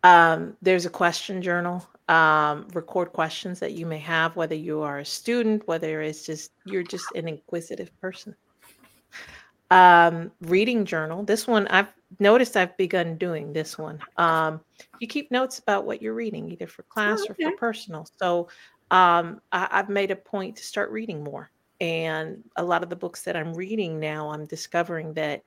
[0.03, 1.87] um, there's a question journal.
[2.09, 6.53] Um, record questions that you may have, whether you are a student, whether it's just
[6.65, 8.37] you're just an inquisitive person.
[9.73, 11.25] Um, reading journal.
[11.25, 11.89] This one I've
[12.21, 13.99] noticed I've begun doing this one.
[14.17, 14.61] Um,
[15.01, 17.43] you keep notes about what you're reading, either for class or okay.
[17.45, 18.07] for personal.
[18.21, 18.49] So
[18.93, 21.51] um, I, I've made a point to start reading more.
[21.81, 25.43] and a lot of the books that I'm reading now, I'm discovering that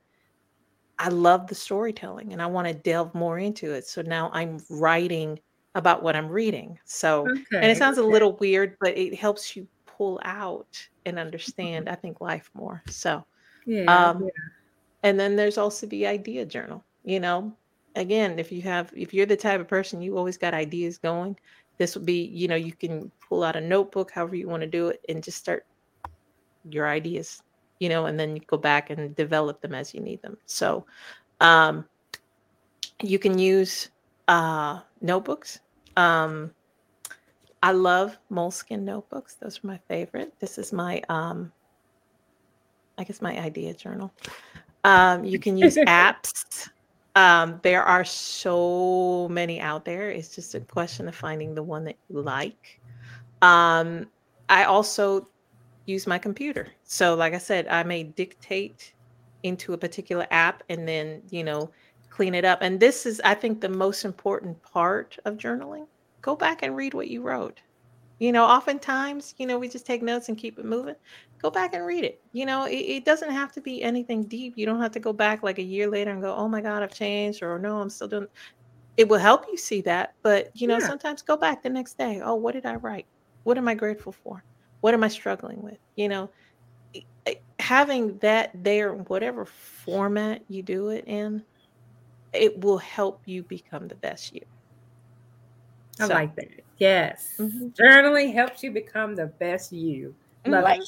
[1.00, 3.88] I love the storytelling and I want to delve more into it.
[3.88, 5.40] So now I'm writing
[5.76, 6.78] about what I'm reading.
[6.86, 10.68] So, and it sounds a little weird, but it helps you pull out
[11.06, 12.84] and understand, I think, life more.
[12.90, 13.26] So,
[13.66, 14.10] Yeah.
[14.10, 14.30] um, yeah.
[15.04, 16.84] and then there's also the idea journal.
[17.06, 17.56] You know,
[17.96, 21.38] again, if you have, if you're the type of person you always got ideas going,
[21.78, 24.68] this would be, you know, you can pull out a notebook, however you want to
[24.68, 25.66] do it, and just start
[26.70, 27.42] your ideas,
[27.80, 30.38] you know, and then you go back and develop them as you need them.
[30.46, 30.86] So,
[31.40, 31.86] um,
[33.02, 33.90] you can use
[34.28, 35.60] uh, notebooks.
[35.98, 36.52] Um,
[37.64, 39.36] I love Moleskine notebooks.
[39.36, 40.34] Those are my favorite.
[40.40, 41.52] This is my, um,
[42.98, 44.14] I guess, my idea journal.
[44.84, 46.70] Um, you can use apps.
[47.16, 50.10] Um, there are so many out there.
[50.10, 52.80] It's just a question of finding the one that you like.
[53.42, 54.08] Um,
[54.48, 55.28] I also
[55.90, 56.70] use my computer.
[56.84, 58.94] So, like I said, I may dictate
[59.44, 61.72] into a particular app and then, you know,
[62.10, 62.60] clean it up.
[62.62, 65.88] And this is, I think, the most important part of journaling.
[66.22, 67.62] Go back and read what you wrote.
[68.20, 70.96] You know, oftentimes, you know, we just take notes and keep it moving.
[71.42, 72.22] Go back and read it.
[72.34, 74.56] You know, it, it doesn't have to be anything deep.
[74.58, 76.84] You don't have to go back like a year later and go, oh my God,
[76.84, 78.28] I've changed, or no, I'm still doing.
[78.98, 80.16] It will help you see that.
[80.24, 80.88] But, you know, Yeah.
[80.88, 82.22] sometimes go back the next day.
[82.24, 83.08] Oh, what did I write?
[83.44, 84.44] What am I grateful for?
[84.82, 85.78] What am I struggling with?
[85.96, 86.30] You know,
[87.60, 91.44] having that there, whatever format you do it in,
[92.34, 94.42] it will help you become the best you.
[96.00, 96.48] I So, like that.
[96.78, 97.36] Yes.
[97.40, 97.74] Mhm.
[97.76, 100.16] Journaling helps you become the best you.
[100.46, 100.82] Love Like.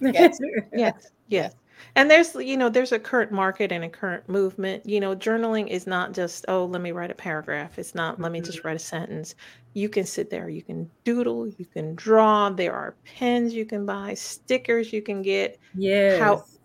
[0.00, 0.38] Yes.
[0.72, 1.54] yes yes
[1.94, 4.86] and there's you know there's a current market and a current movement.
[4.86, 7.78] You know journaling is not just oh let me write a paragraph.
[7.78, 8.68] It's not let me just mm-hmm.
[8.68, 9.34] write a sentence.
[9.74, 12.50] You can sit there you can doodle you can draw.
[12.50, 15.58] There are pens you can buy stickers you can get.
[15.74, 16.20] Yes.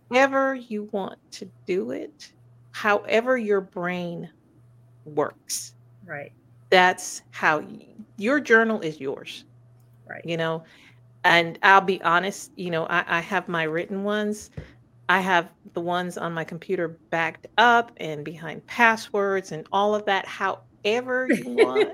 [0.10, 2.32] however you want to do it
[2.72, 4.30] however your brain
[5.06, 5.74] works
[6.06, 6.32] right.
[6.70, 9.46] that's how y- your journal is yours
[10.08, 10.24] Right.
[10.26, 10.64] you know?
[11.24, 14.52] And i'll be honest you know I, I have my written ones
[15.14, 20.04] i have the ones on my computer backed up and behind passwords and all of
[20.06, 20.26] that.
[20.26, 21.90] However you want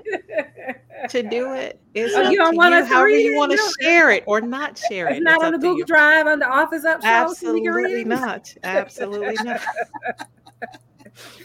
[1.10, 3.36] to do it, it is Oh, up you don't to want you to however you
[3.36, 5.84] want to don't- share it or not share it It's not It's on the Google.
[5.86, 8.06] Drive on the office up so can read absolutely it.
[8.06, 8.54] not.
[8.64, 9.60] Absolutely not.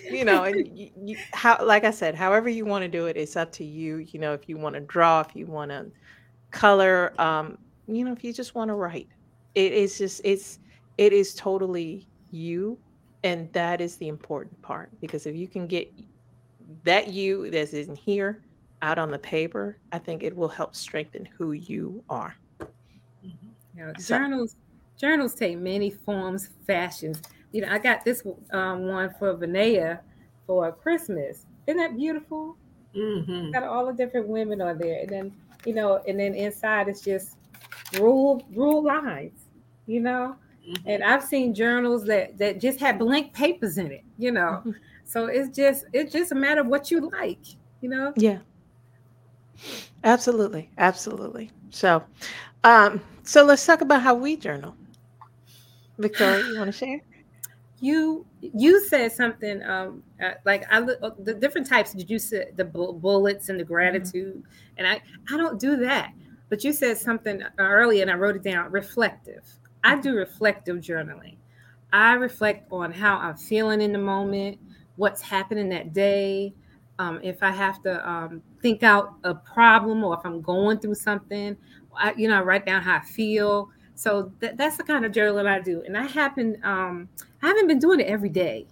[0.09, 3.17] You know and you, you, how like i said however you want to do it
[3.17, 5.87] it's up to you you know if you want to draw if you want to
[6.51, 7.57] color um
[7.87, 9.07] you know if you just want to write.
[9.55, 10.59] It is just it's
[10.97, 12.77] it is totally you
[13.23, 15.91] and that is the important part because if you can get
[16.83, 18.41] that you that's in here
[18.81, 22.35] out on the paper i think it will help strengthen who you are
[23.21, 23.33] You
[23.75, 24.55] know, So- journals
[24.97, 27.21] journals take many forms, fashions.
[27.51, 29.99] You know, I got this um, one for Vanessa
[30.47, 31.45] for Christmas.
[31.67, 32.57] Isn't that beautiful?
[32.95, 33.51] Mm-hmm.
[33.51, 35.33] Got all the different women on there, and then
[35.65, 37.37] you know, and then inside it's just
[37.99, 39.47] rule rule lines.
[39.85, 40.35] You know,
[40.67, 40.89] Mm-hmm.
[40.89, 44.03] and I've seen journals that that just had blank papers in it.
[44.17, 44.75] You know, Mhm.
[45.03, 47.45] so it's just it's just a matter of what you like.
[47.81, 48.13] You know.
[48.15, 48.39] Yeah.
[50.03, 50.69] Absolutely.
[50.77, 51.51] Absolutely.
[51.69, 52.03] So
[52.63, 54.75] um so let's talk about how we journal.
[55.97, 56.99] Victoria, you want to share?
[57.81, 62.51] you you said something um uh, like I uh, the different types did you say
[62.55, 64.41] the bullets and the gratitude
[64.77, 66.13] and I I don't do that
[66.47, 69.43] but you said something earlier and I wrote it down reflective
[69.85, 71.37] I do reflective journaling
[71.93, 74.59] I reflect on how I'm feeling in the moment
[74.97, 76.53] what's happening that day
[76.99, 80.95] um, if I have to um, think out a problem or if I'm going through
[80.95, 81.55] something
[81.97, 85.13] I, you know I write down how I feel so that, that's the kind of
[85.13, 87.07] journaling I do and I happen um,
[87.41, 88.65] I haven't been doing it every day,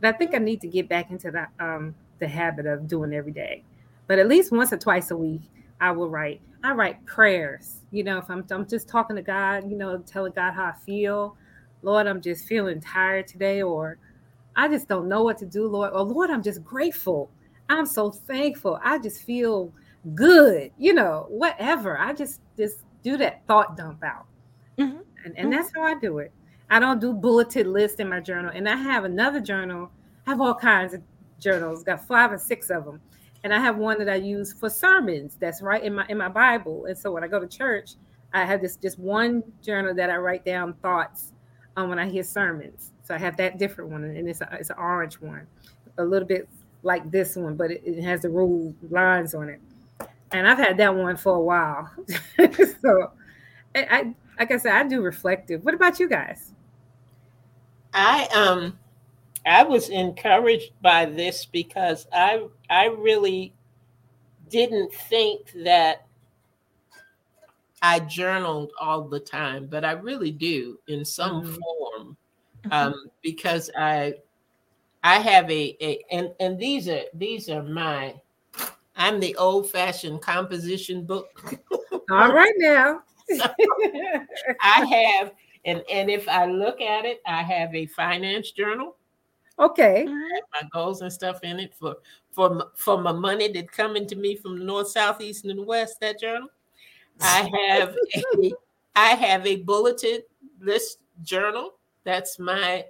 [0.00, 3.12] but I think I need to get back into the um the habit of doing
[3.12, 3.64] every day.
[4.06, 5.42] But at least once or twice a week,
[5.80, 6.40] I will write.
[6.62, 7.79] I write prayers.
[7.90, 10.72] You know, if I'm I'm just talking to God, you know, telling God how I
[10.72, 11.36] feel.
[11.82, 13.98] Lord, I'm just feeling tired today, or
[14.56, 15.92] I just don't know what to do, Lord.
[15.92, 17.30] Or Lord, I'm just grateful.
[17.68, 18.78] I'm so thankful.
[18.82, 19.72] I just feel
[20.14, 20.72] good.
[20.78, 21.98] You know, whatever.
[21.98, 24.26] I just just do that thought dump out,
[24.78, 25.04] Mhm.
[25.24, 26.32] and and that's how I do it.
[26.68, 28.52] I don't do bulleted lists in my journal.
[28.54, 29.90] And I have another journal.
[30.26, 31.02] I have all kinds of
[31.40, 33.00] journals, got five or six of them.
[33.42, 36.28] And I have one that I use for sermons that's right in my in my
[36.28, 36.86] Bible.
[36.86, 37.92] And so when I go to church,
[38.32, 41.32] I have this just one journal that I write down thoughts
[41.76, 42.92] um, when I hear sermons.
[43.02, 45.46] So I have that different one, and it's a, it's an orange one,
[45.98, 46.48] a little bit
[46.82, 49.60] like this one, but it, it has the rule lines on it.
[50.32, 51.90] And I've had that one for a while.
[52.80, 53.10] so
[53.74, 55.64] I, I like I said, I do reflective.
[55.64, 56.52] What about you guys?
[57.92, 58.78] I um
[59.46, 63.54] I was encouraged by this because I I really
[64.48, 66.06] didn't think that
[67.82, 71.58] I journaled all the time, but I really do in some Mhm.
[71.58, 72.16] form
[72.70, 74.14] um, because I
[75.02, 78.20] I have a, a and and these are these are my
[78.96, 81.28] I'm the old fashioned composition book.
[82.10, 83.02] All right now.
[84.62, 85.32] I have
[85.64, 88.96] and and if I look at it, I have a finance journal.
[89.58, 90.04] Okay.
[90.06, 91.96] my goals and stuff in it for
[92.32, 95.62] for for my money that coming to me from the north, south, east, and the
[95.62, 96.00] west.
[96.00, 96.48] That journal.
[97.20, 98.52] I have a
[98.96, 100.22] I have a bulleted
[100.60, 101.74] list journal.
[102.04, 102.84] That's my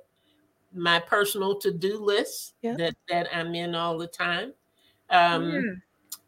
[0.72, 4.52] my personal to do list that that I'm in all the time.
[5.10, 5.60] Um, Yeah.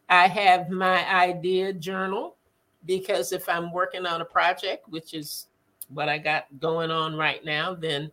[0.09, 2.35] I have my idea journal
[2.85, 5.47] because if I'm working on a project, which is
[5.89, 8.11] what I got going on right now, then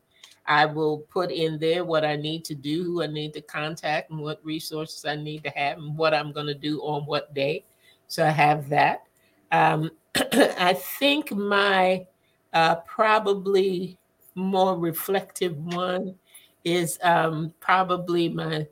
[0.50, 4.10] I will put in there what I need to do, who I need to contact,
[4.10, 7.32] and what resources I need to have, and what I'm going to do on what
[7.32, 7.64] day.
[8.08, 9.04] So I have that.
[9.52, 9.92] Um,
[10.32, 12.04] I think my
[12.52, 13.96] uh, probably
[14.34, 16.16] more reflective one
[16.64, 18.66] is um, probably my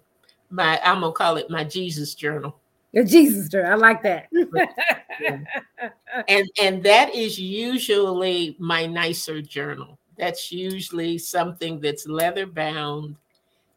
[0.51, 2.59] my I'm gonna call it my Jesus journal.
[2.91, 3.70] Your Jesus journal.
[3.70, 4.26] I like that.
[6.29, 13.16] and and that is usually my nicer journal that's usually something that's leather bound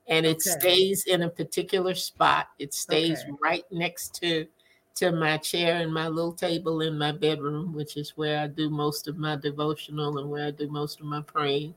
[0.07, 0.49] and it Okay.
[0.59, 3.37] stays in a particular spot it stays Okay.
[3.41, 4.47] right next to
[4.95, 8.69] to my chair and my little table in my bedroom which is where i do
[8.69, 11.73] most of my devotional and where i do most of my praying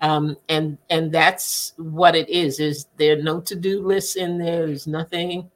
[0.00, 4.86] um, and and that's what it is is there no to-do lists in there there's
[4.86, 5.50] nothing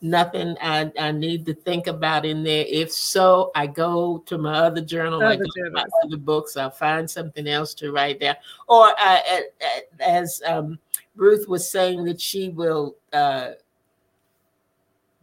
[0.00, 2.64] nothing I, I need to think about in there.
[2.68, 6.70] If so, I go to my other journal, I Other to my other books, I'll
[6.70, 8.36] find something else to write down.
[8.68, 10.78] Or I, a- as um,
[11.14, 13.52] Ruth was saying that she will uh,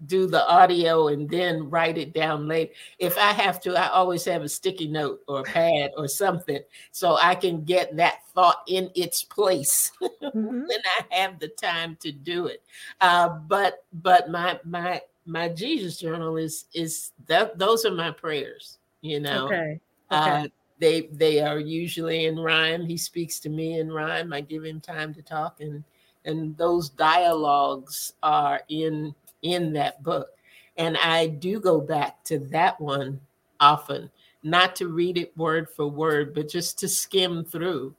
[0.08, 2.72] do the audio and then write it down later.
[3.00, 6.60] If I have to, I always have a sticky note or a pad or something
[6.92, 10.68] so I can get that thought in its place Mhm.
[10.68, 12.64] when I have the time to do it.
[13.02, 18.78] Uh, but but my my my Jesus journal is is that those are my prayers.
[19.02, 19.80] You know, Okay.
[20.10, 20.48] uh,
[20.80, 22.86] they they are usually in rhyme.
[22.86, 24.34] He speaks to me in rhyme.
[24.34, 25.84] I give him time to talk, and
[26.26, 29.14] and those dialogues are in
[29.44, 30.30] in that book.
[30.78, 33.20] And I do go back to that one
[33.60, 34.10] often,
[34.42, 37.96] not to read it word for word, but just to skim through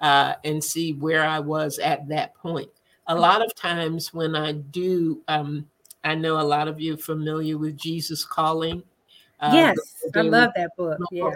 [0.00, 2.70] uh, and see where I was at that point.
[3.08, 5.68] A lot of times when I do, um,
[6.04, 8.82] I know a lot of you are familiar with Jesus Calling.
[9.40, 9.76] Uh, yes.
[10.14, 11.00] I love that book.
[11.10, 11.30] Yeah.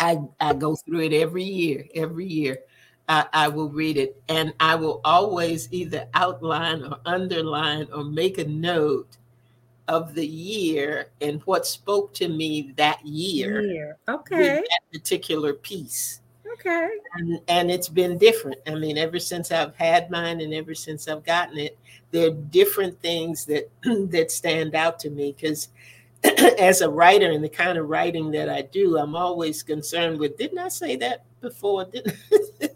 [0.00, 2.58] I, I go through it every year, every year.
[3.08, 8.38] I, I will read it and I will always either outline or underline or make
[8.38, 9.16] a note
[9.88, 13.98] of the year and what spoke to me that year Year.
[14.08, 14.56] Okay.
[14.56, 16.20] that particular piece.
[16.54, 16.88] Okay.
[17.14, 18.58] And, and it's been different.
[18.66, 21.78] I mean, ever since I've had mine and ever since I've gotten it,
[22.12, 23.70] there are different things that
[24.10, 25.68] that stand out to me because
[26.58, 30.38] as a writer and the kind of writing that I do, I'm always concerned with.
[30.38, 31.84] Didn't I say that before?
[31.86, 32.16] Didn't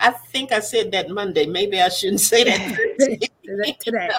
[0.00, 1.46] I think I said that Monday.
[1.46, 3.30] Maybe I shouldn't say that.
[3.80, 4.10] Today.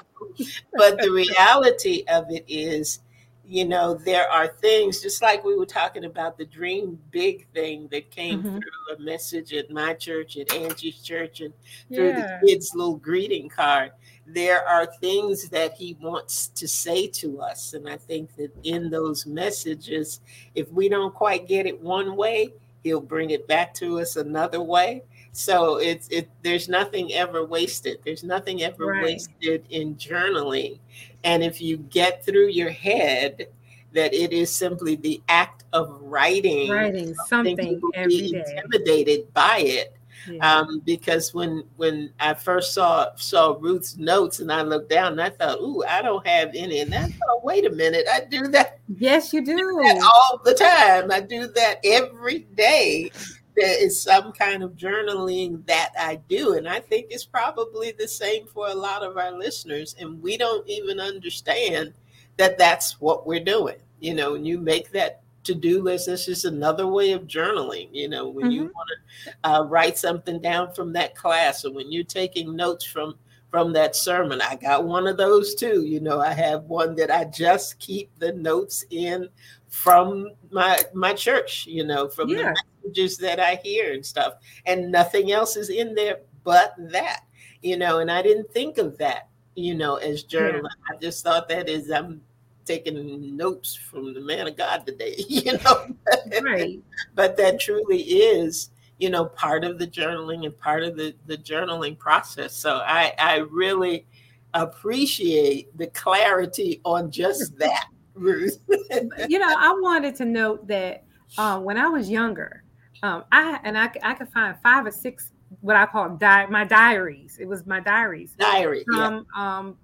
[0.74, 3.00] but the reality of it is,
[3.48, 7.88] you know, there are things just like we were talking about the dream big thing
[7.92, 8.60] that came Mhm.
[8.62, 11.54] through a message at my church, at Angie's church, and
[11.94, 12.40] through Yeah.
[12.42, 13.92] the kids' little greeting card.
[14.28, 17.74] There are things that he wants to say to us.
[17.74, 20.22] And I think that in those messages,
[20.56, 22.54] if we don't quite get it one way,
[22.84, 25.04] he'll bring it back to us another way.
[25.36, 28.00] So it's it there's nothing ever wasted.
[28.06, 29.04] There's nothing ever Right.
[29.04, 30.80] wasted in journaling.
[31.26, 33.48] And if you get through your head
[33.92, 38.44] that it is simply the act of writing, Writing something every be day.
[38.56, 39.98] intimidated by it
[40.32, 40.60] Yeah.
[40.60, 45.22] um, because when when I first saw saw Ruth's notes and I looked down and
[45.22, 48.48] I thought, "Ooh, I don't have any." And I thought, "Wait a minute, I do
[48.50, 50.00] that yes, you do.
[50.02, 51.12] all the time.
[51.12, 53.12] I do that every day.
[53.56, 58.08] There is some kind of journaling that I do, and I think it's probably the
[58.08, 59.96] same for a lot of our listeners.
[60.00, 61.94] And we don't even understand
[62.38, 63.78] that that's what we're doing.
[64.02, 67.88] You know, when you make that to-do list, it's just another way of journaling.
[67.94, 68.90] You know, when you want
[69.26, 73.16] to uh, write something down from that class, or when you're taking notes from
[73.52, 75.86] from that sermon, I got one of those too.
[75.86, 79.30] You know, I have one that I just keep the notes in
[79.70, 82.54] from my my church, you know, from Yeah.
[82.54, 82.56] the
[82.86, 87.22] messages that I hear and stuff, and nothing else is in there but that,
[87.62, 88.00] you know.
[88.00, 90.70] And I didn't think of that, you know, as journaling.
[90.92, 92.22] I just thought that is I'm
[92.66, 95.96] taking notes from the man of God today, you know.
[96.42, 96.80] Right.
[97.16, 101.36] but that truly is you know part of the journaling and part of the the
[101.36, 104.06] journaling process so i i really
[104.54, 108.58] appreciate the clarity on just that ruth
[109.30, 111.04] you know, I wanted to note that
[111.38, 112.64] um, when I was younger,
[113.04, 115.32] um, I and I, I could find five or six
[115.62, 117.38] what I call di- my diaries.
[117.40, 119.08] It was my diaries diary yeah.
[119.08, 119.78] from um,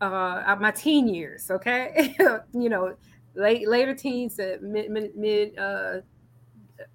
[0.00, 1.50] uh, my teen years.
[1.50, 2.14] Okay,
[2.52, 2.94] you know,
[3.34, 5.98] late later teens to mid mid, mid uh,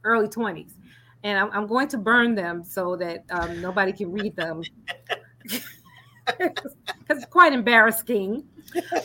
[0.04, 0.78] early twenties,
[1.24, 4.62] and I'm, I'm going to burn them so that um, nobody can read them
[6.26, 6.76] because
[7.10, 8.44] it's quite embarrassing.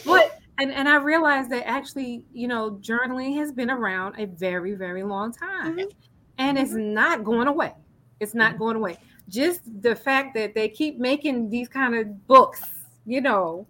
[0.05, 4.75] But and and I realized that actually, you know, journaling has been around a very
[4.75, 5.91] very long time, Mhm.
[6.39, 7.75] And it's not going away.
[8.21, 8.59] It's not Mhm.
[8.59, 8.99] going away.
[9.29, 12.63] Just the fact that they keep making these kind of books,
[13.05, 13.67] you know,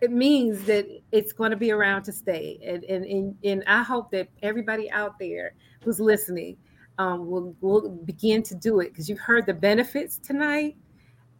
[0.00, 2.58] it means that it's going to be around to stay.
[2.62, 6.56] And and and, and I hope that everybody out there who's listening
[6.98, 10.76] um, will will begin to do it because you've heard the benefits tonight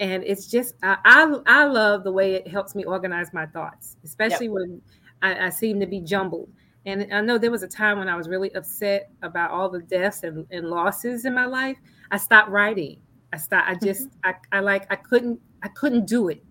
[0.00, 3.96] and it's just I, I I love the way it helps me organize my thoughts,
[4.04, 4.82] especially when
[5.22, 6.48] I, I seem to be jumbled.
[6.86, 9.80] And I know there was a time when I was really upset about all the
[9.80, 11.78] deaths and, and losses in my life.
[12.10, 13.00] I stopped writing.
[13.32, 13.68] I stopped.
[13.68, 16.42] I just I, I like I couldn't I couldn't do it.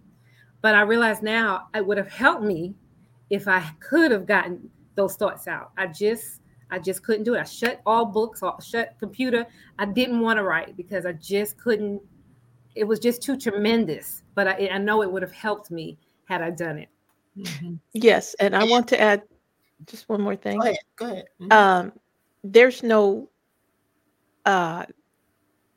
[0.61, 2.73] But I realize now it would have helped me
[3.29, 5.71] if I could have gotten those thoughts out.
[5.77, 7.39] I just I just couldn't do it.
[7.39, 9.45] I shut all books, all, shut computer.
[9.77, 12.01] I didn't want to write because I just couldn't
[12.75, 14.23] it was just too tremendous.
[14.33, 16.89] But I, I know it would have helped me had I done it.
[17.37, 17.79] Mhm.
[17.93, 19.21] Yes, and I want to add
[19.85, 20.59] just one more thing.
[20.59, 21.51] go ahead go ahead Mhm.
[21.51, 21.93] Um,
[22.43, 23.29] there's no
[24.45, 24.85] uh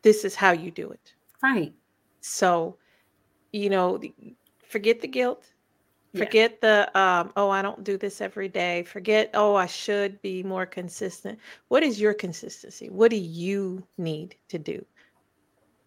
[0.02, 1.14] this is how you do it.
[1.42, 1.74] Right.
[2.20, 2.78] So,
[3.52, 4.00] you know,
[4.68, 5.44] forget the guilt.
[6.12, 6.24] Yeah.
[6.24, 8.84] Forget the um, oh, I don't do this every day.
[8.84, 11.38] Forget, oh, I should be more consistent.
[11.68, 12.88] What is your consistency?
[12.88, 14.84] What do you need to do?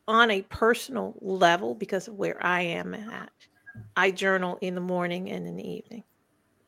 [0.07, 3.31] On a personal level, because of where I am at,
[3.95, 6.03] I journal in the morning and in the evening.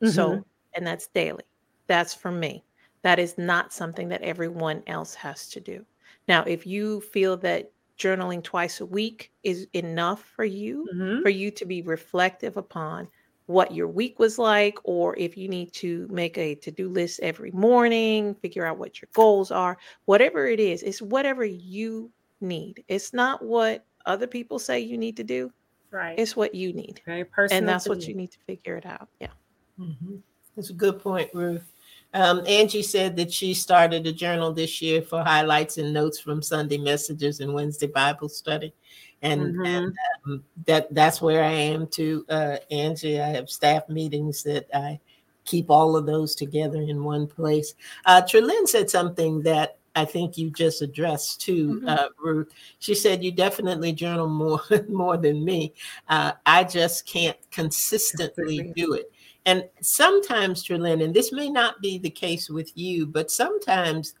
[0.04, 0.44] So, Mhm.
[0.74, 1.44] And that's daily.
[1.86, 2.64] That's for me.
[3.02, 5.84] That is not something that everyone else has to do.
[6.28, 11.22] Now, if you feel that journaling twice a week is enough for you, Mhm.
[11.22, 13.08] for you to be reflective upon
[13.46, 17.20] what your week was like, or if you need to make a to do list
[17.20, 22.84] every morning, figure out what your goals are, whatever it is, it's whatever you need.
[22.88, 25.52] It's not what other people say you need to do,
[25.90, 26.18] Right.
[26.18, 27.02] it's what you need.
[27.06, 27.58] very personal.
[27.58, 29.08] And that's what you need to figure it out.
[29.20, 29.32] Yeah.
[29.78, 30.22] Mhm.
[30.56, 31.72] That's a good point, Ruth.
[32.14, 36.42] Um, Angie said that she started a journal this year for highlights and notes from
[36.42, 38.74] Sunday messages and Wednesday Bible study,
[39.22, 39.66] and, Mhm.
[39.66, 39.96] and
[40.26, 43.20] um, that that's where I am too, uh, Angie.
[43.20, 45.00] I have staff meetings that I
[45.44, 47.74] keep all of those together in one place.
[48.04, 48.20] Uh,
[48.66, 51.88] said something that I think you just addressed too, Mhm.
[51.88, 52.50] uh, Ruth.
[52.78, 55.74] She said you definitely journal more more than me.
[56.08, 59.12] Uh, I just can't consistently do it.
[59.44, 64.14] And sometimes, Trelyn, and this may not be the case with you, but sometimes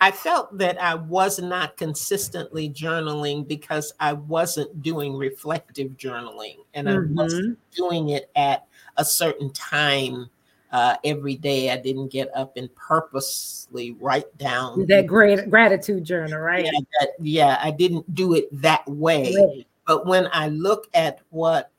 [0.00, 6.88] I felt that I was not consistently journaling because I wasn't doing reflective journaling and
[6.88, 7.74] I wasn't Mhm.
[7.74, 8.66] doing it at
[8.98, 10.28] a certain time
[10.76, 11.70] uh, every day.
[11.70, 16.66] I didn't get up and purposely write down That great gratitude journal, right?
[16.66, 19.34] yeah, that, yeah, I didn't do it that way.
[19.34, 19.66] Right.
[19.86, 21.72] But when I look at what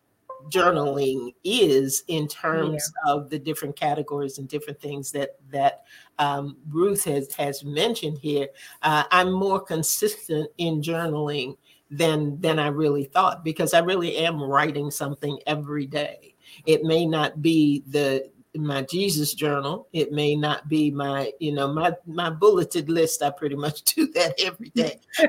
[0.50, 5.84] journaling is in terms of the different categories and different things that that
[6.18, 8.48] um, Ruth has has mentioned here,
[8.82, 11.56] uh, I'm more consistent in journaling
[11.92, 16.34] than than I really thought because I really am writing something every day.
[16.66, 18.32] It may not be the
[18.66, 19.88] my Jesus journal.
[19.94, 23.22] It may not be my, you know, my my bulleted list.
[23.24, 25.00] I pretty much do that every day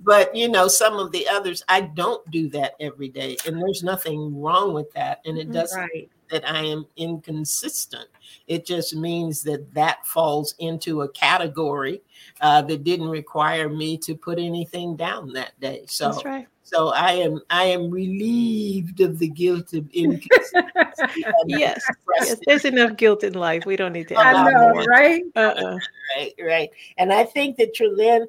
[0.00, 3.82] but you know some of the others i don't do that every day and there's
[3.82, 5.52] nothing wrong with that and it Mhm.
[5.52, 5.90] doesn't right.
[5.94, 8.08] mean that i am inconsistent
[8.46, 12.02] it just means that that falls into a category
[12.40, 16.48] uh, that didn't require me to put anything down that day so That's right.
[16.64, 21.82] So i am i am relieved of the guilt of inconsistency Yes.
[22.20, 22.36] yes.
[22.46, 23.66] There's enough guilt in life.
[23.66, 24.82] We don't need to I add know, more.
[24.84, 25.22] right?
[25.36, 25.78] Uh-uh.
[26.16, 28.26] right right and i think that Trelyn,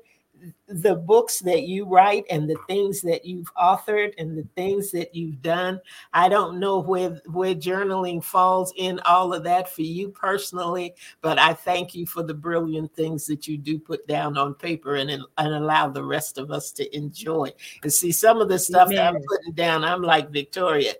[0.67, 5.13] the books that you write and the things that you've authored and the things that
[5.15, 5.79] you've done.
[6.13, 11.37] I don't know where where journaling falls in all of that for you personally, but
[11.37, 15.09] I thank you for the brilliant things that you do put down on paper and
[15.09, 17.51] and allow the rest of us to enjoy.
[17.83, 18.95] And see some of the stuff Amen.
[18.95, 20.93] that I'm putting down, I'm like Victoria.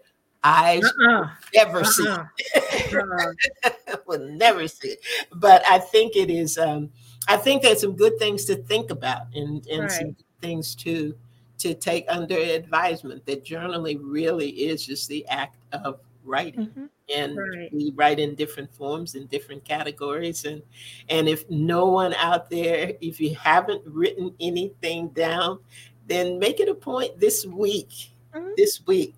[0.43, 1.27] I uh-uh.
[1.55, 1.83] never uh-uh.
[1.85, 2.07] see
[2.93, 3.95] uh-uh.
[4.05, 4.99] will never see it.
[5.33, 6.91] But I think it is um,
[7.27, 9.91] I think there's some good things to think about and, and right.
[9.91, 11.15] some things to
[11.57, 16.85] to take under advisement that journaling really is just the act of writing mm-hmm.
[17.15, 17.73] and right.
[17.73, 20.61] we write in different forms in different categories and
[21.09, 25.59] and if no one out there if you haven't written anything down
[26.07, 28.49] then make it a point this week mm-hmm.
[28.57, 29.15] this week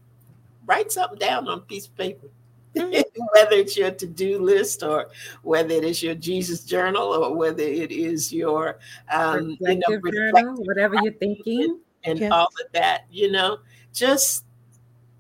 [0.68, 2.28] write something down on a piece of paper.
[3.34, 5.10] whether it's your to-do list or
[5.44, 8.80] whether it is your Jesus journal or whether it is your
[9.12, 12.32] um, you know, journal, whatever you're thinking, and yes.
[12.32, 13.60] all of that, you know,
[13.94, 14.46] just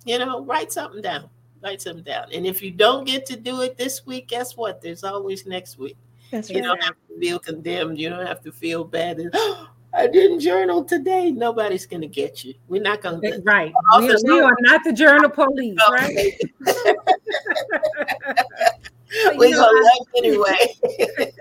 [0.07, 1.29] you know, write something down.
[1.61, 2.27] Write something down.
[2.31, 4.81] And if you don't get to do it this week, guess what?
[4.81, 5.97] There's always next week.
[6.31, 6.63] That's you right.
[6.63, 7.99] don't have to feel condemned.
[7.99, 9.19] You don't have to feel bad.
[9.19, 9.67] And, oh,
[9.97, 11.31] I didn't journal today.
[11.31, 12.53] Nobody's going to get you.
[12.67, 13.31] We're not going to.
[13.31, 13.73] Get right.
[13.97, 16.39] We, we, are not the journal police, right?
[19.37, 20.75] we know, gonna I, anyway.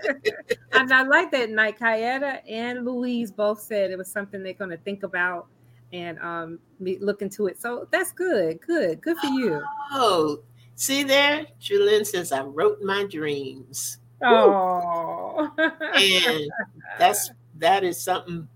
[0.73, 1.79] and I like that night.
[1.79, 5.47] Kayetta and Louise both said it was something they're going to think about
[5.93, 7.61] and um look into it.
[7.61, 8.59] So that's good.
[8.61, 9.01] Good.
[9.01, 9.61] Good for you.
[9.91, 10.39] Oh,
[10.75, 11.45] see there?
[11.59, 13.99] Julian says I wrote my dreams.
[14.23, 16.51] Oh, and
[16.97, 17.29] that's
[17.59, 18.47] that is something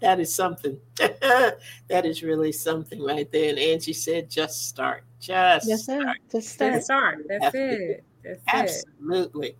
[0.00, 0.78] that is something.
[1.88, 3.50] That is really something right there.
[3.50, 6.16] And angie said just start just yes, start.
[6.30, 7.26] Just start, just start.
[7.28, 8.04] that's it.
[8.24, 9.48] That's absolutely.
[9.48, 9.58] It.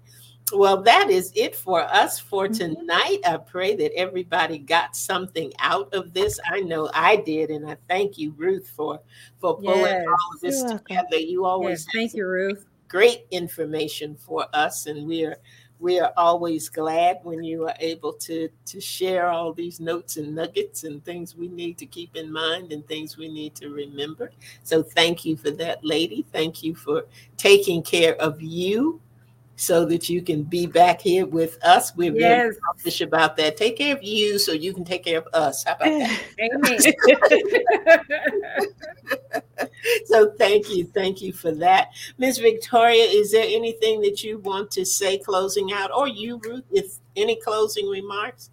[0.55, 2.75] well that is it for us for mm-hmm.
[2.75, 3.19] tonight.
[3.27, 6.41] I pray that everybody got something out of this.
[6.51, 9.01] I know i did and i thank you ruth for
[9.41, 10.07] for pulling yes.
[10.07, 11.19] all of this together.
[11.19, 12.67] You always yes, thank you ruth.
[12.89, 15.37] great information for us and we're
[15.81, 20.35] we are always glad when you are able to to share all these notes and
[20.35, 24.31] nuggets and things we need to keep in mind and things we need to remember.
[24.63, 26.27] So thank you for that lady.
[26.33, 27.07] Thank you for
[27.37, 29.01] taking care of you
[29.61, 31.95] so that you can be back here with us.
[31.95, 32.21] We're yes.
[32.21, 33.59] very selfish about that.
[33.59, 35.65] Take care of you so you can take care of us.
[35.65, 36.19] How about that?
[40.07, 40.87] so thank you.
[40.87, 41.91] Thank you for that.
[42.17, 42.39] Ms.
[42.39, 45.91] Victoria, is there anything that you want to say closing out?
[45.95, 48.49] Or you, Ruth, if any closing remarks?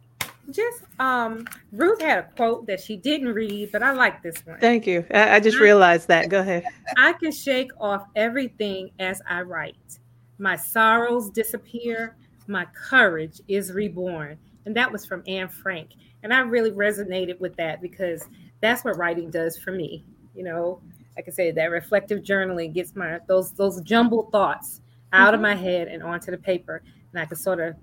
[0.50, 4.58] just um Ruth had a quote that she didn't read, but I like this one.
[4.60, 5.06] Thank you.
[5.14, 6.30] I, I just realized that.
[6.30, 6.64] Go ahead.
[6.98, 10.00] I can shake off everything as I write.
[10.40, 12.16] My sorrows disappear,
[12.48, 14.38] my courage is reborn.
[14.66, 15.92] And that was from Anne Frank.
[16.24, 18.28] And I really resonated with that because
[18.62, 20.04] that's what writing does for me.
[20.36, 20.82] You know,
[21.16, 24.82] like I said, that reflective journaling gets my those those jumbled thoughts
[25.14, 25.36] out mm-hmm.
[25.36, 26.84] of my head and onto the paper.
[27.12, 27.76] And I can sort of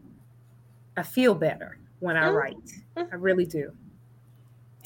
[0.96, 2.36] I feel better when I mm-hmm.
[2.36, 2.72] write.
[2.96, 3.72] I really do.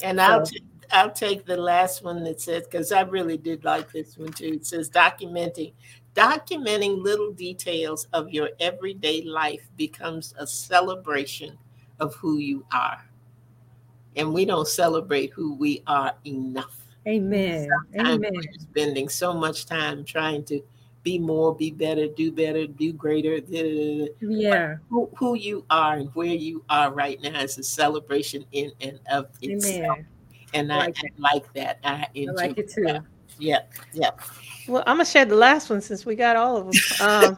[0.01, 3.63] And so, I'll t- I'll take the last one that says because I really did
[3.63, 4.53] like this one too.
[4.53, 5.73] It says documenting
[6.19, 11.57] Documenting little details of your everyday life becomes a celebration
[11.99, 13.05] of who you are.
[14.15, 16.75] And we don't celebrate who we are enough.
[17.07, 17.69] Amen.
[17.69, 18.31] Sometimes Amen.
[18.33, 20.61] We're spending so much time trying to
[21.03, 23.39] be more, be better, do better, do greater.
[24.19, 24.75] Yeah.
[24.89, 28.99] Who, who, you are and where you are right now is a celebration in and
[29.09, 29.75] of itself.
[29.75, 30.07] Amen.
[30.53, 31.79] And I, I, like, I like, that.
[31.83, 32.83] I, I like it too.
[32.83, 33.03] That.
[33.37, 33.59] Yeah.
[33.93, 34.11] Yeah.
[34.69, 36.81] Well, I'm gonna share the last one since we got all of them.
[37.01, 37.37] Um,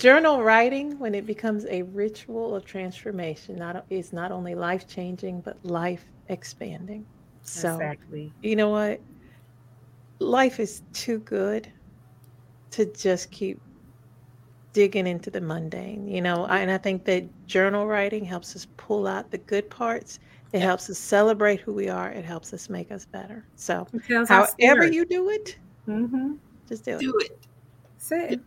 [0.00, 5.40] journal writing, when it becomes a ritual of transformation, not is not only life changing
[5.40, 7.06] but life expanding.
[7.42, 8.32] So, exactly.
[8.42, 9.00] you know what?
[10.18, 11.68] Life is too good
[12.72, 13.60] to just keep
[14.72, 16.06] digging into the mundane.
[16.06, 20.20] You know, and I think that journal writing helps us pull out the good parts.
[20.52, 22.10] It helps us celebrate who we are.
[22.10, 23.44] It helps us make us better.
[23.56, 23.86] So,
[24.28, 25.56] however you do it,
[25.88, 26.34] Mm-hmm.
[26.68, 27.00] Just do, it.
[27.00, 27.30] do it.
[27.30, 27.46] it.
[27.98, 28.40] Say it.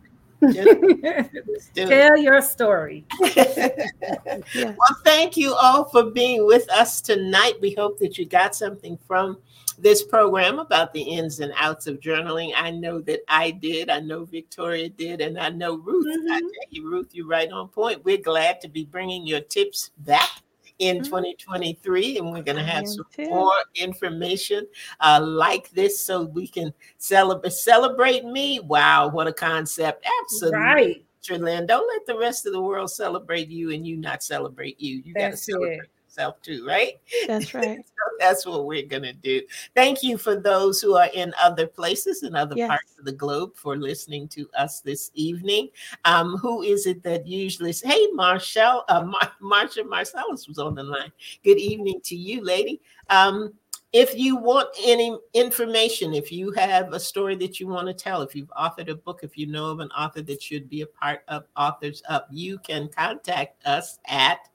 [1.74, 3.04] Tell your story.
[3.36, 3.68] yeah.
[4.54, 7.54] Well, thank you all for being with us tonight.
[7.60, 9.38] We hope that you got something from
[9.78, 12.52] this program about the ins and outs of journaling.
[12.56, 13.90] I know that I did.
[13.90, 16.06] I know Victoria did, and I know Ruth.
[16.06, 16.32] Mm-hmm.
[16.32, 18.04] I tell you, Ruth, you're right on point.
[18.04, 20.39] We're glad to be bringing your tips back
[20.80, 21.04] in mm-hmm.
[21.04, 23.28] 2023 and we're going to have some too.
[23.28, 24.66] more information
[25.00, 31.04] uh, like this so we can celebrate celebrate me wow what a concept absolutely right
[31.28, 31.66] Lynn.
[31.66, 35.02] Don't let the rest of the world celebrate you and you not celebrate you.
[35.04, 36.94] You got to celebrate yourself too, right?
[37.26, 37.78] That's right.
[37.78, 39.42] so that's what we're going to do.
[39.74, 42.68] Thank you for those who are in other places and other Yes.
[42.68, 45.68] parts of the globe for listening to us this evening.
[46.04, 50.74] Um, who is it that usually say, Hey, Marshall, uh, Mar- Marsha Marcellus was on
[50.74, 51.12] the line.
[51.44, 52.80] Good evening to you, lady.
[53.08, 53.54] Um,
[53.92, 58.22] if you want any information, if you have a story that you want to tell,
[58.22, 60.86] if you've authored a book, if you know of an author that should be a
[60.86, 64.48] part of Authors Up, you can contact us at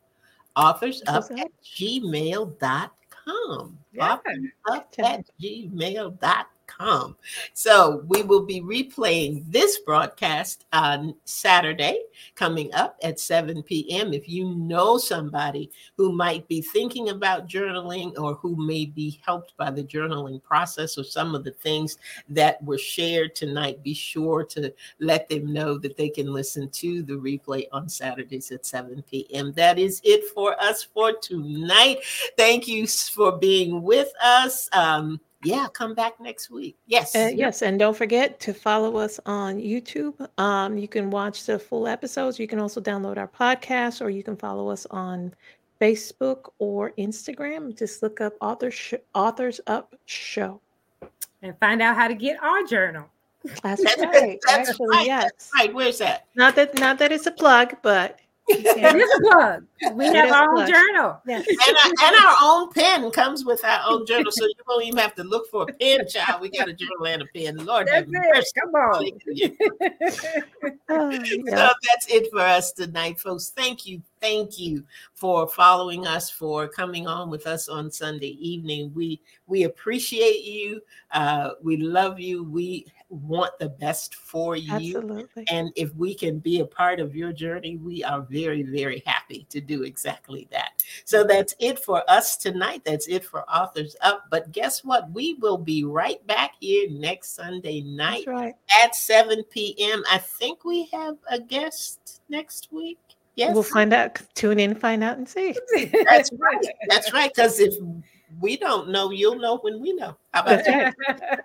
[0.55, 2.91] authorsup at gmail.com.
[3.93, 4.17] Yeah.
[4.17, 6.45] Authorsup at gmail.com.
[7.53, 12.03] So we will be replaying this broadcast on Saturday
[12.35, 14.13] coming up at 7 p.m.
[14.13, 19.55] If you know somebody who might be thinking about journaling or who may be helped
[19.57, 21.97] by the journaling process or some of the things
[22.29, 27.03] that were shared tonight, be sure to let them know that they can listen to
[27.03, 29.53] the replay on Saturdays at 7 p.m.
[29.53, 31.99] That is it for us for tonight.
[32.37, 34.69] Thank you for being with us.
[34.73, 36.75] Um, yeah, come back next week.
[36.87, 37.15] Yes.
[37.15, 40.13] Uh, yes, and don't forget to follow us on YouTube.
[40.39, 42.39] Um, you can watch the full episodes.
[42.39, 45.33] You can also download our podcast, or you can follow us on
[45.79, 47.77] Facebook or Instagram.
[47.77, 50.59] Just look up Authors Sh- Authors Up Show.
[51.41, 53.05] And find out how to get our journal.
[53.61, 54.39] That's That's- right.
[54.45, 55.51] that's Actually, right, yes.
[55.53, 56.25] Right, where's that?
[56.35, 59.65] Not that not that it's a plug, but you It can- is a plug.
[59.95, 60.69] We It have our own plug.
[60.69, 61.19] journal.
[61.27, 61.47] yes.
[61.47, 64.97] and, our, and our own pen comes with our own journal, so you won't even
[64.99, 66.41] have to look for a pen, child.
[66.41, 67.57] We got a journal and a pen.
[67.65, 68.47] Lord That's have it.
[68.59, 69.05] Come on.
[70.89, 73.49] Oh, So that's it for us tonight, folks.
[73.49, 74.01] Thank you.
[74.21, 74.83] Thank you
[75.13, 78.91] for following us, for coming on with us on Sunday evening.
[78.95, 80.81] We we appreciate you.
[81.11, 82.43] Uh, we love you.
[82.43, 82.85] We
[83.15, 84.73] want the best for you.
[84.73, 85.45] Absolutely.
[85.49, 89.45] And if we can be a part of your journey, we are very, very happy
[89.49, 90.83] to do exactly that.
[91.05, 92.83] So that's it for us tonight.
[92.85, 94.25] That's it for Authors Up.
[94.29, 95.11] But guess what?
[95.11, 98.55] We will be right back here next Sunday night right.
[98.83, 100.03] at 7 p.m.
[100.11, 102.99] I think we have a guest next week.
[103.35, 103.53] Yes.
[103.53, 104.21] We'll find out.
[104.33, 105.55] Tune in, find out, and see.
[106.05, 106.65] That's right.
[106.87, 107.31] That's right.
[107.35, 107.75] Because if
[108.39, 110.15] we don't know, you'll know when we know.
[110.33, 111.43] How about that?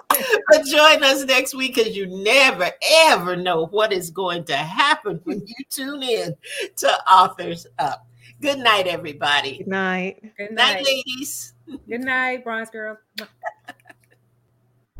[0.50, 2.70] but join us next week because you never
[3.06, 6.34] ever know what is going to happen when you tune in
[6.76, 8.06] to Authors Up.
[8.40, 9.58] Good night, everybody.
[9.58, 10.22] Good night.
[10.36, 10.84] Good Night, night.
[10.84, 11.54] ladies.
[11.88, 12.98] Good night, Bronze Girl.